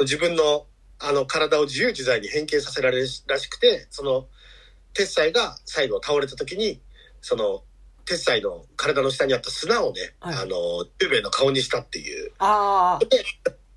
[0.01, 0.65] 自分の
[1.03, 4.27] あの体を自由自在に変形させられるらしくて、その、
[4.93, 6.79] 鉄斎が最後倒れた時に、
[7.21, 7.63] その、
[8.05, 10.35] 鉄斎の体の下にあった砂をね、はい。
[10.35, 13.05] あの、十兵衛の顔にしたっていう、ああ、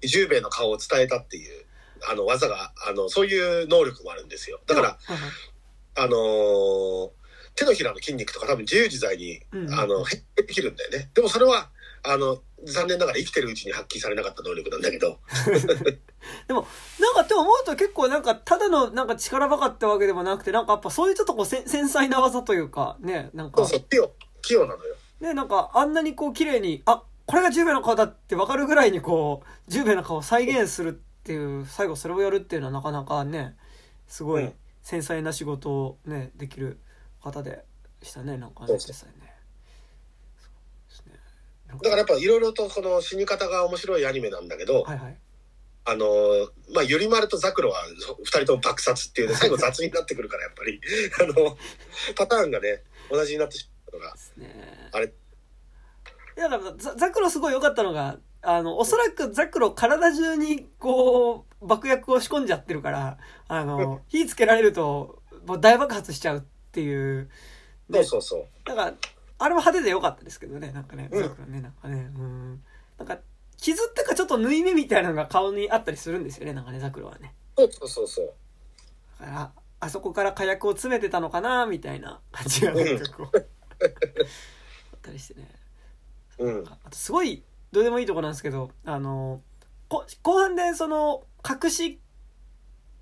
[0.07, 1.64] 十兵衛の顔を伝えたっていう、
[2.11, 4.61] あの、技が、あの、そういう能力もあるんですよ。
[4.67, 4.99] だから、
[5.97, 7.11] あのー
[7.57, 9.41] 手のひらの筋肉とか多分自由自在に、
[9.71, 11.09] あの、変形できるんだよね。
[11.15, 11.71] でもそれは、
[12.03, 15.19] あの、残念ながら生きてるうちに発揮されなかった能力なんだけど。
[16.49, 16.67] でも、
[16.99, 24.97] なんかって思うと結構なんか、ただのなんか力ばかってわけでもなくて、なんかやっぱそういうちょっとこう、せ繊細な技というか、ね、なんかそう、そう、器用、器用なのよ。
[25.21, 33.57] ね、なんかあんなにこう綺麗に、あ、これが十兵衛の顔だって分かるぐらいにこう、十兵衛の顔を再現するっていう、最後それをやるっていうのはなかなかね、
[34.07, 34.53] すごいうん。
[34.83, 36.79] 繊細な仕事をね、できる
[37.23, 37.65] 方で
[38.03, 38.77] したね、なんかね、
[41.83, 45.17] だからやっぱいろいろとこの死に方が面白いアニメなんだけど、はいはい。
[45.87, 46.07] あの、
[46.75, 47.79] まあ、ゆりまるとザクロは
[48.19, 50.81] 二人とも爆殺っていうね、最後雑になってくるから、やっぱり、
[51.19, 51.57] あの、
[52.15, 54.91] パターンがね、同じになってしまうのが、ね。
[54.93, 55.11] あれ、い
[56.37, 63.19] やだからザザクロすごい良かったのがあのおそらくザクロ体中にこう爆薬を仕込んじゃってるから
[63.49, 66.41] あの火つけられるともう大爆発しちゃうっ
[66.73, 67.31] ていう。
[67.93, 68.47] そうそうそう。
[68.65, 68.95] だから
[69.39, 71.23] あれは派手で良かったですけどねなんかねうん。
[71.23, 72.63] ザクロねなんかねうん。
[72.99, 73.19] なんか
[73.57, 77.35] 傷ってかちょっと縫い目みたいなのが顔にあったりするんですよねなんかねザクロはね。
[77.57, 78.33] そうそうそうそう。
[79.21, 82.99] だからあそこから火薬を詰めてたのかなみたいな感じがなん。
[82.99, 83.45] かこうあっ
[85.03, 85.49] たりしてね。
[86.39, 86.65] うん。
[86.67, 87.43] あとすごい
[87.75, 89.41] どうでもいいとこなんですけどあの
[89.89, 92.01] こ後半でその隠し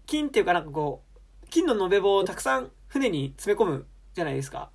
[0.06, 1.02] 金っていうかなんかこ
[1.44, 4.70] う金の延べ棒をたくさん船に詰め込むじゃないですか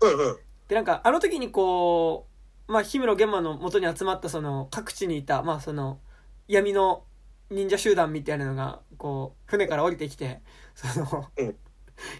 [0.00, 0.36] うんうん。
[0.68, 2.28] でなんかあの時にこ
[2.68, 5.98] うまあ氷室玄馬の元に集まったその各地にいたまあその
[6.46, 7.02] 闇の
[7.50, 10.40] 忍者集団みたいなのがこう船から降りてきて
[10.76, 11.56] その、うん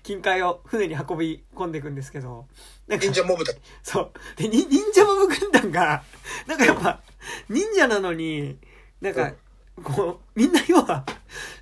[0.05, 2.47] 金塊を船に運び込んでいくんですけど
[2.89, 3.59] 忍者モブたち。
[3.83, 4.11] そう。
[4.37, 6.03] で、に忍者モブ軍団が、
[6.47, 7.01] なんかやっぱ、
[7.49, 8.59] 忍者なのに、
[9.01, 9.35] なんか、
[9.83, 11.05] こう、みんな要は、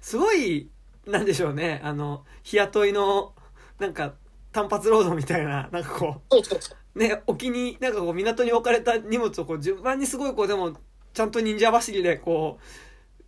[0.01, 0.71] すごい、
[1.07, 3.35] なんでしょうね、あの、日雇いの、
[3.79, 4.15] なんか、
[4.53, 10.75] 単発労働みたいな、なんかこ、そうね、沖に、なんかこう、港に置かれた荷物をこう、順番にすごいこう、でも、
[11.13, 12.59] ちゃんと忍者走りで、こ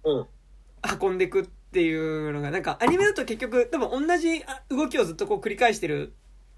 [0.05, 0.19] う、う。
[0.19, 0.27] うん。
[1.01, 6.15] 運んでいくっていうのが、なんか、アニメだと結局、多分同じあ動きをずっとこう繰り返してる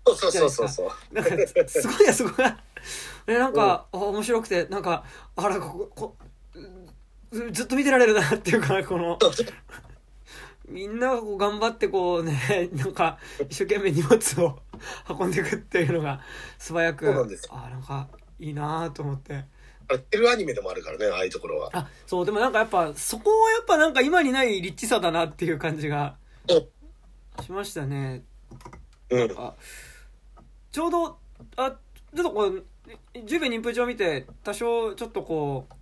[0.06, 1.14] そうそうそうそう。
[1.14, 1.30] なんか
[1.66, 2.34] すすごいやすごい。
[3.26, 5.04] えなんか、あ面白くてなんか
[5.36, 6.16] あらここ
[6.52, 9.18] うずっと見てられるなっていうかこの。
[10.68, 13.18] みんながこう頑張ってこうねなんか
[13.50, 14.58] 一生懸命荷物を
[15.08, 16.22] 運んでいくっていうのが
[16.58, 17.10] 素早くな
[17.50, 19.44] あなんかいいなと思って。
[19.86, 21.70] あれ、テルアニメでもあるからね、ああいうところは。
[21.72, 26.16] あそうでもなんかやっぱそこはやっぱなんか今にないリッチさだなっていう感じが
[27.42, 28.22] しましたね。
[29.10, 29.34] うん。
[29.36, 29.54] あ
[30.74, 31.18] ちょうど
[31.56, 31.76] あ
[32.16, 32.64] ちょっとこう
[33.24, 35.74] 十兵衛忍風帳見て多少ちょっとこう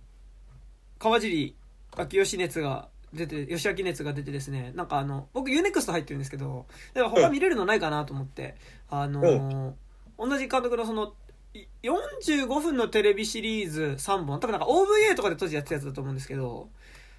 [0.99, 1.55] 川尻
[1.97, 8.55] 秋吉熱が出て吉明熱が出てですねなんかあの僕 UNEXT 入ってるんですけどだから他見れるのないかなと思って、
[8.91, 9.73] あのー
[10.15, 11.13] 同じ監督のその
[11.55, 16.69] い45分のテレビシリーズ3本多分なんか OVA とかで当時やってたやつだと思うんですけど、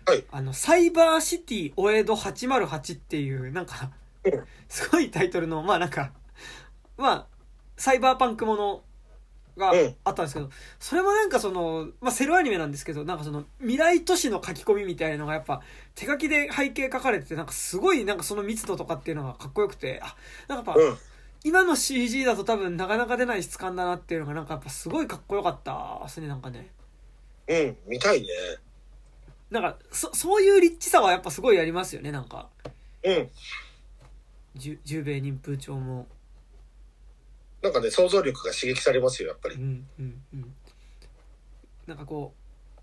[0.07, 0.25] はい。
[0.31, 3.91] あのサイバーシティお江戸808っていうなんか
[4.23, 4.45] うん。
[4.69, 6.13] すごいタイトルのまあなんか
[6.97, 7.34] まあ
[7.77, 8.83] サイバーパンクもの
[9.57, 15.63] がうんあったんですけど、それもなんかその、まあ、セルアニメなんですけどなんかその未来都市の書き込みみたいなのがやっぱ
[15.95, 20.17] 手書きで背景書かれててなんかすごいなんかその密度とかっていうのがかっこよくてあ
[20.49, 20.99] なんかやっぱ、うん。
[21.47, 26.71] 今の CG だと多分なかなか出ない質感だなっていうのがなんかやっぱすごいかっこよかったですねなんかね
[27.47, 27.77] うん。
[27.87, 28.29] 見たいね。
[29.51, 32.49] なんかそそういうリッチさはやっぱすごいありますよねなんか
[33.05, 33.29] うん。
[34.57, 36.07] 十十兵衛忍風帳も
[37.65, 39.55] なんかね、想像力が刺激されますよ、やっぱり。
[39.55, 40.55] うんうんうん
[41.87, 42.33] なんかこ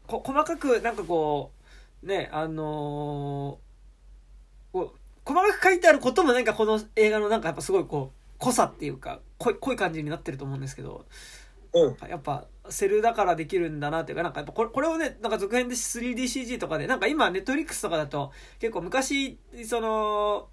[0.05, 1.51] うこ細かくなんかこ
[2.03, 11.05] うねあのーこう細かく書いてあることもなんかこの映画のなんかやっぱすごいこう濃さっていうか濃い濃い感じになってると思うんですけど
[11.73, 11.97] うん。
[12.07, 20.49] やっぱセルだからできるんだなっていうかなんかやっぱこれこれをねなんか続編で 3DCG とかでなんか今ネットフリックスとかだと結構昔その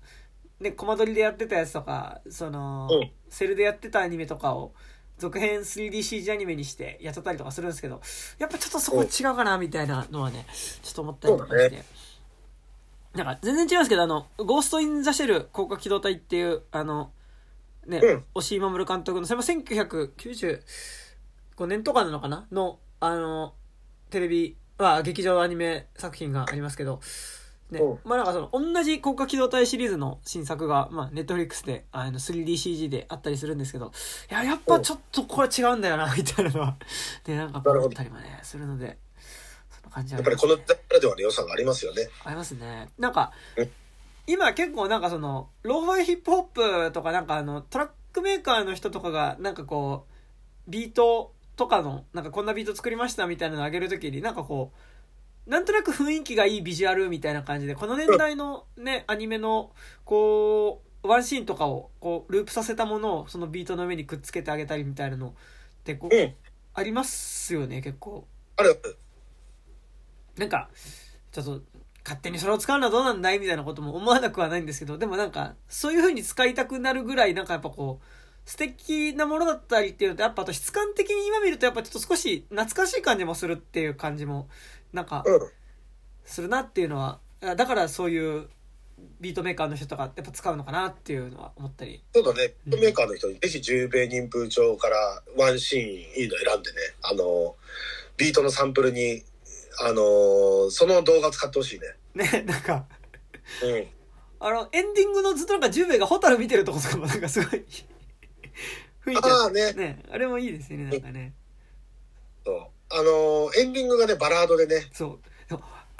[0.60, 3.10] ねコマ撮りでやってたやつとかその、うん。
[3.28, 4.72] セルでやってたアニメとかを
[5.18, 8.00] 続編 3DCG アニメにしてやっちゃったりとかするんですけど
[8.38, 10.46] やっぱちょっとそこ違うかなみたいなのはね
[10.82, 11.82] ちょっと思ったりとかして、
[13.14, 17.10] なんか全然違うんですけどあの「ゴースト・イン・ザ・シェル攻殻機動隊」っていうあの
[17.86, 18.24] ね、うん。
[18.34, 22.46] 押井守監督のそれも1995年とかなのかな？
[22.52, 23.54] のあの
[24.10, 27.00] テレビは劇場アニメ作品がありますけど
[27.70, 27.98] ね、うん。
[28.04, 33.92] まあなんかその同じ広角機動隊シリーズの新作が、まあ、ネットフリックスであの 3DCG であったりするんですけど
[34.30, 36.76] いややっぱちょっとこれ違うんだよな みたいなのは。
[37.24, 38.98] でなんか思ったりもねするので
[39.70, 42.08] そんな感じはやっぱりこのならではの良さがありますよね。
[42.24, 42.90] ありますね。
[42.98, 43.70] なんかえ
[44.26, 54.78] 今結構なんかそのローファイヒップホップとかなんかあのトラックメーカーの人とかがなんかこうビートとかのなんかこんなビート作りましたみたいなの上げるときになんかこう
[55.48, 59.72] なんとなく雰囲気がいいビジュアルみたいな感じでこの年代のねアニメの
[60.04, 65.32] こうワンシーンとかをこうループさせたものをそのビートの上にくっつけてあげたりみたいなのっ
[65.84, 66.34] てこう、うん。
[66.78, 68.26] ありますよね結構。
[68.56, 68.76] あれ、
[70.36, 70.68] なんか、
[71.32, 71.62] ちょっと、
[72.04, 78.04] 勝手にそれを使うのはどうなんだいみたいなことも思わなくはないんですけど、でもなんか、そういう風に使いたくなるぐらい、なんかやっぱこう、
[78.48, 84.48] 素敵なものだったりっていうのと、やっぱあと質感的に今見ると、やっぱちょっと少し懐かしい感じもするっていう感じも、
[84.92, 85.40] なんか、うん。
[86.24, 88.48] するなっていうのはあだからそういう
[89.20, 97.54] ビートメーカーの人とかやっぱ使うのかなっていうのは思ったりそうだね、ビートメーカーの人にぜひ十兵衛忍風帳からワンシーンいいの選んでね、あの、
[98.16, 99.22] ビートのサンプルに、
[99.80, 102.24] あの、その動画使ってほしいね。
[102.24, 102.86] ねなんか
[103.62, 103.86] うん。
[104.40, 107.64] あのエンディングのずっとなんか10名がホタル見てるとことかもなんかすごい
[109.04, 111.34] 雰囲気ああねねあれもいいですよねなんかね
[112.44, 112.77] そう。
[112.90, 115.18] あの、エンディングがね、バラードでね、そう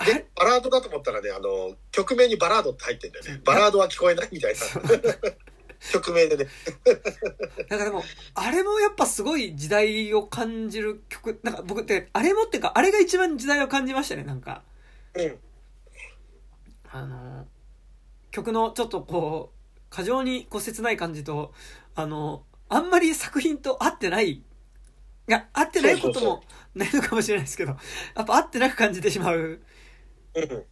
[0.05, 3.41] でバラードだと思ったらね、あの、曲名にバラードって入ってんだよね。
[3.45, 4.59] バラードは聞こえないみたいな。
[5.93, 6.47] 曲名でね。
[7.68, 14.62] なんかでも、あれもやっぱすごい時代を感じる曲、なんか僕って、あれもっていうか、あれが一番時代を感じましたね、なんか。
[15.14, 15.39] うん。
[16.91, 17.47] あの、
[18.30, 21.53] 曲のちょっとこう、過剰にこう切ない感じと、
[21.97, 24.43] あの、あんまり作品と合ってない、
[25.29, 26.43] いや、合ってないことも
[26.74, 27.76] ないのかもしれないですけど、
[28.16, 29.61] やっぱ合ってなく感じてしまう。
[30.35, 30.64] うん。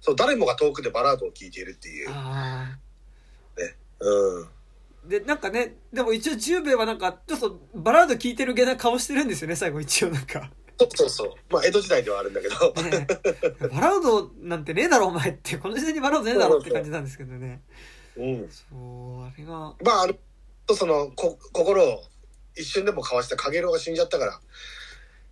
[0.00, 2.08] そう、誰もが遠くでバラードを聴いているっていう。
[2.10, 2.78] あ
[4.00, 4.42] うん。
[4.44, 4.48] ー
[5.06, 10.50] で、なんかね、でも一応十兵衛はなんか、ちょっとバラード聴いてるげな顔してるんですよね、最後一応なんか。
[10.78, 11.34] そうそうそう。
[11.50, 12.72] まあ、江戸時代ではあるんだけど。
[12.82, 13.06] ね
[13.62, 17.60] えバラードなんてねえだろお前ってこの時代にバラードねえだろって感じなんですけどね
[18.16, 18.48] うん。
[18.48, 20.14] そうあれがまあ、あの、
[20.74, 22.02] その、こ、心を
[22.56, 24.40] 一瞬でも交わしたかげろうが死んじゃったから、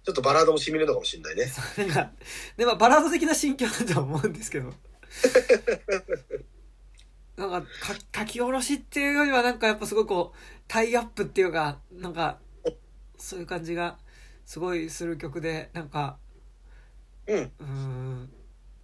[0.05, 1.53] ちょっとバラードも染みるのかもしれないね。
[1.77, 2.11] なんか
[2.57, 4.73] でもバラード的な心境だとは思うんですけど
[7.37, 7.69] なんか
[8.12, 12.39] か書き下ろしっていうよりはなんかやっぱすごいこうタイアップっていうかなんか
[13.19, 13.99] そういう感じが
[14.45, 16.19] すごいする曲でなんか
[17.27, 17.39] うん。
[17.39, 18.33] うーん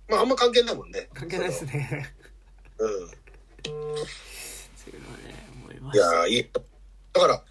[0.08, 1.08] まあ、あんま関係ないもんね。
[1.14, 2.14] 関係ないですね。
[2.78, 3.08] うん。
[3.08, 3.14] そ
[4.86, 6.50] ういうのはね思いまいしたやーいい。
[7.14, 7.42] だから、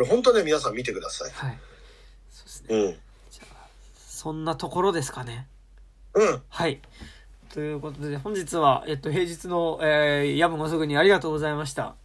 [0.00, 1.30] これ本当ね、皆さん見てください。
[1.30, 1.58] はい
[2.30, 2.92] そうですねうん。
[3.30, 5.46] じゃあそんなところですかね
[6.14, 6.42] うん。
[6.48, 6.80] はい。
[7.52, 11.96] ということで、本日は、えっと、平日の、えー、夜分遅くにありがとうございました。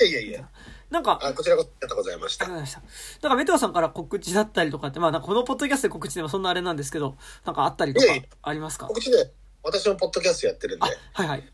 [0.00, 0.48] いやいやいや。
[0.90, 2.80] なんか、ああこちらこそありがとうございましがとうございました。
[2.80, 8.86] なんか、メテオさんから告知だったりとかって、まあ、なんかこのポッドキャストで告知でもそんなあれなんですけど、なんかあったりとかいえいえありますか？
[8.86, 9.32] 告知で、
[9.62, 11.52] 私もポッドキャストやってるんであ、、はいはい。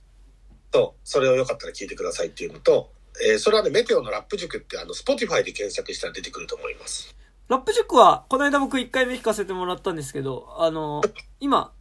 [0.71, 2.91] と、それをよかったら聞いてくださいっていうのと、
[3.21, 7.15] えーそれはね、メテオのラップ塾って、あの、 Spotify で検索したら出てくると思います。
[7.49, 11.03] ラップ塾は、この間僕1回目聞かせてもらったんですけど、あの、
[11.41, 11.73] 今、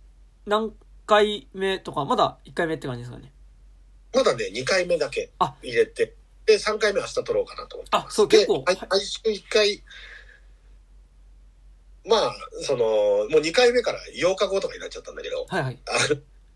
[0.45, 0.73] 何
[1.05, 3.32] 回目とか、まだ1回目って感じですかね。
[4.13, 6.13] まだね、2回目だけあ入れて、
[6.45, 7.97] で、3回目明日撮ろうかなと思って。
[7.97, 9.84] あそうで結構毎毎週1回、
[12.05, 15.79] まあ、その、もう2回目から8日後とかになっちゃったんだけど、はいはい。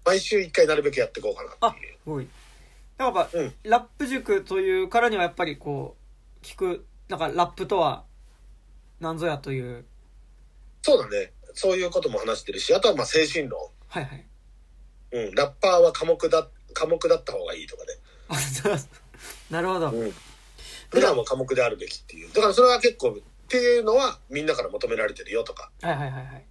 [0.04, 1.94] 毎週1回なるべくやっていこうかなっていう。
[1.94, 2.28] すごい。
[2.98, 5.96] やっぱ、うんラップ塾というからにはやっぱりこ
[6.42, 8.04] う、聞く、なんかラップとは
[9.00, 9.86] 何ぞやという、
[10.82, 11.34] そうだね。
[11.54, 13.60] そういうことも話してるし、あとはまあ精神論。
[13.88, 14.26] はいはい。
[15.12, 17.94] うん、ラッパーは科目だ、科目だった方がいいとかね。
[19.50, 19.90] なるほど。
[19.90, 20.14] うん。
[20.90, 22.32] 普段は科目であるべきっていう。
[22.32, 25.72] だからそれは結構、っていうのはみんなから求められてるよとか。
[25.82, 26.46] はいはいはいはい。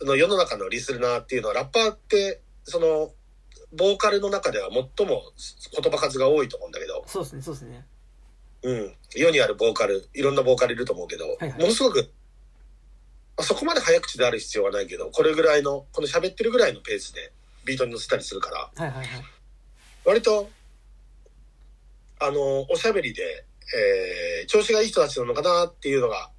[0.00, 3.12] その世の中のリスナーっていうのはラッパーって、その、
[3.76, 5.22] ボーカルの中では最も
[5.82, 7.84] 言葉数が多いと思うんだけど、そうですね、そうですね。
[8.62, 8.94] うん。
[9.14, 12.10] 世にあるボーカル、いろんなボーカルいると思うけど、はいはいものすごく、
[13.36, 17.32] まあ、そこまで早口である必要はないけど、これぐらいの、この喋ってるぐらいのペースで
[17.64, 19.08] ビートに乗せたりするから、はいはいはい。
[20.04, 20.48] 割と、
[22.20, 23.44] あの、おしゃべりで、
[24.40, 26.30] えー、調子がいい人たちなのかなっていうのが、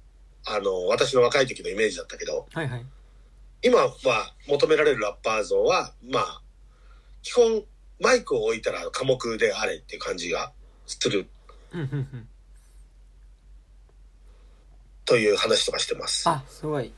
[0.46, 2.86] あの、私の若い時のイメージだったけど、はいはい。
[3.62, 3.92] 今は
[4.48, 6.42] 求められるラッパー像は、まあ、
[7.26, 7.64] 基本、
[8.00, 10.52] マイクを置いたら科目であれっていう感じが
[10.86, 11.26] する。
[15.04, 16.28] という話とかしてます。
[16.28, 16.92] あ、すごい。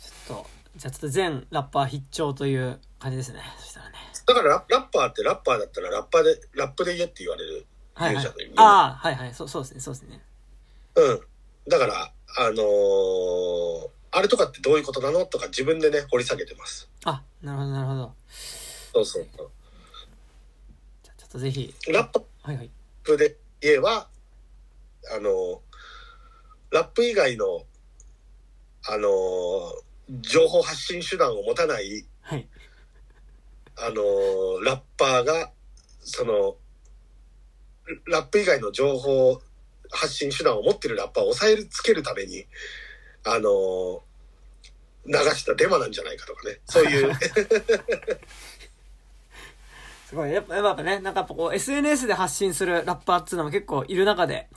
[0.00, 3.42] ちょっと、じゃあちょっと全ラッパー必聴という感じですね。
[3.60, 3.96] そしたらね。
[4.26, 7.66] だからララッパーってラッパーだったらラッパーで、ラップで言えって言われる。
[7.92, 8.26] はいはい。
[8.56, 9.34] ああ、はいはい。
[9.34, 10.22] そうそうですね、そうですね。
[10.94, 11.20] うん。
[11.68, 16.88] だから、あのーあれとかってどういうことなのとか自分でね、掘り下げてます。
[17.04, 18.14] あ、なるほどなるほど。
[18.96, 19.50] そうそうそう。
[21.02, 21.74] じゃあちょっとぜひ。
[21.88, 22.70] ラッはいはい。
[23.02, 24.08] プで言えば、
[25.14, 25.58] あのー
[26.70, 27.64] ラップ以外の、
[28.88, 32.48] あのー情報発信手段を持たない、はい。
[33.76, 35.50] あのーラッパーが、
[36.00, 36.56] その、
[38.06, 39.40] ラップ以外の情報
[39.90, 42.46] 発信手段を持ってるラッパーを抑えつけるために、
[43.24, 44.00] あのー
[45.08, 46.58] 流したデマなんじゃないかとかね。
[46.66, 47.12] そういう、
[50.06, 50.32] すごい。
[50.32, 54.48] やっぱ、やっぱね、なんかこう、SNS で発信するラッパーっていうのも結構いる中で、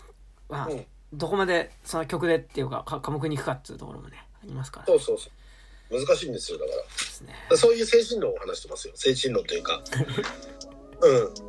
[0.48, 4.86] まあ、うんどこまでその曲でっていうか、か科目に行くかっていうところもね、ありますから。
[4.86, 6.06] そうそうそう。
[6.06, 7.34] 難しいんですよだかですね。
[7.50, 9.82] らそういう精神論を話してますよ精神論というか
[11.02, 11.42] うんぜ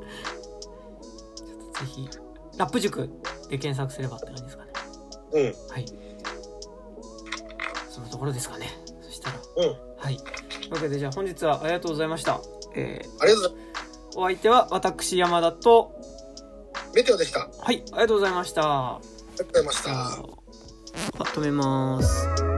[1.84, 2.08] ひ、
[2.56, 3.06] ラップ塾
[3.50, 4.72] で検索すればって感じですかね。
[5.32, 5.86] うんはい。
[7.90, 8.70] そのところですかね。
[9.02, 9.38] そしたら。
[9.56, 10.16] うんはい。
[10.16, 12.40] というわけで、じゃあ本日はありがとうございました。
[12.74, 13.69] えありがとうございますー、
[14.20, 15.94] お相手は私、山田と、
[16.94, 18.60] メテオでしたあはい、ありがとうございました。
[18.60, 22.49] りがとうございましたあ、止めます。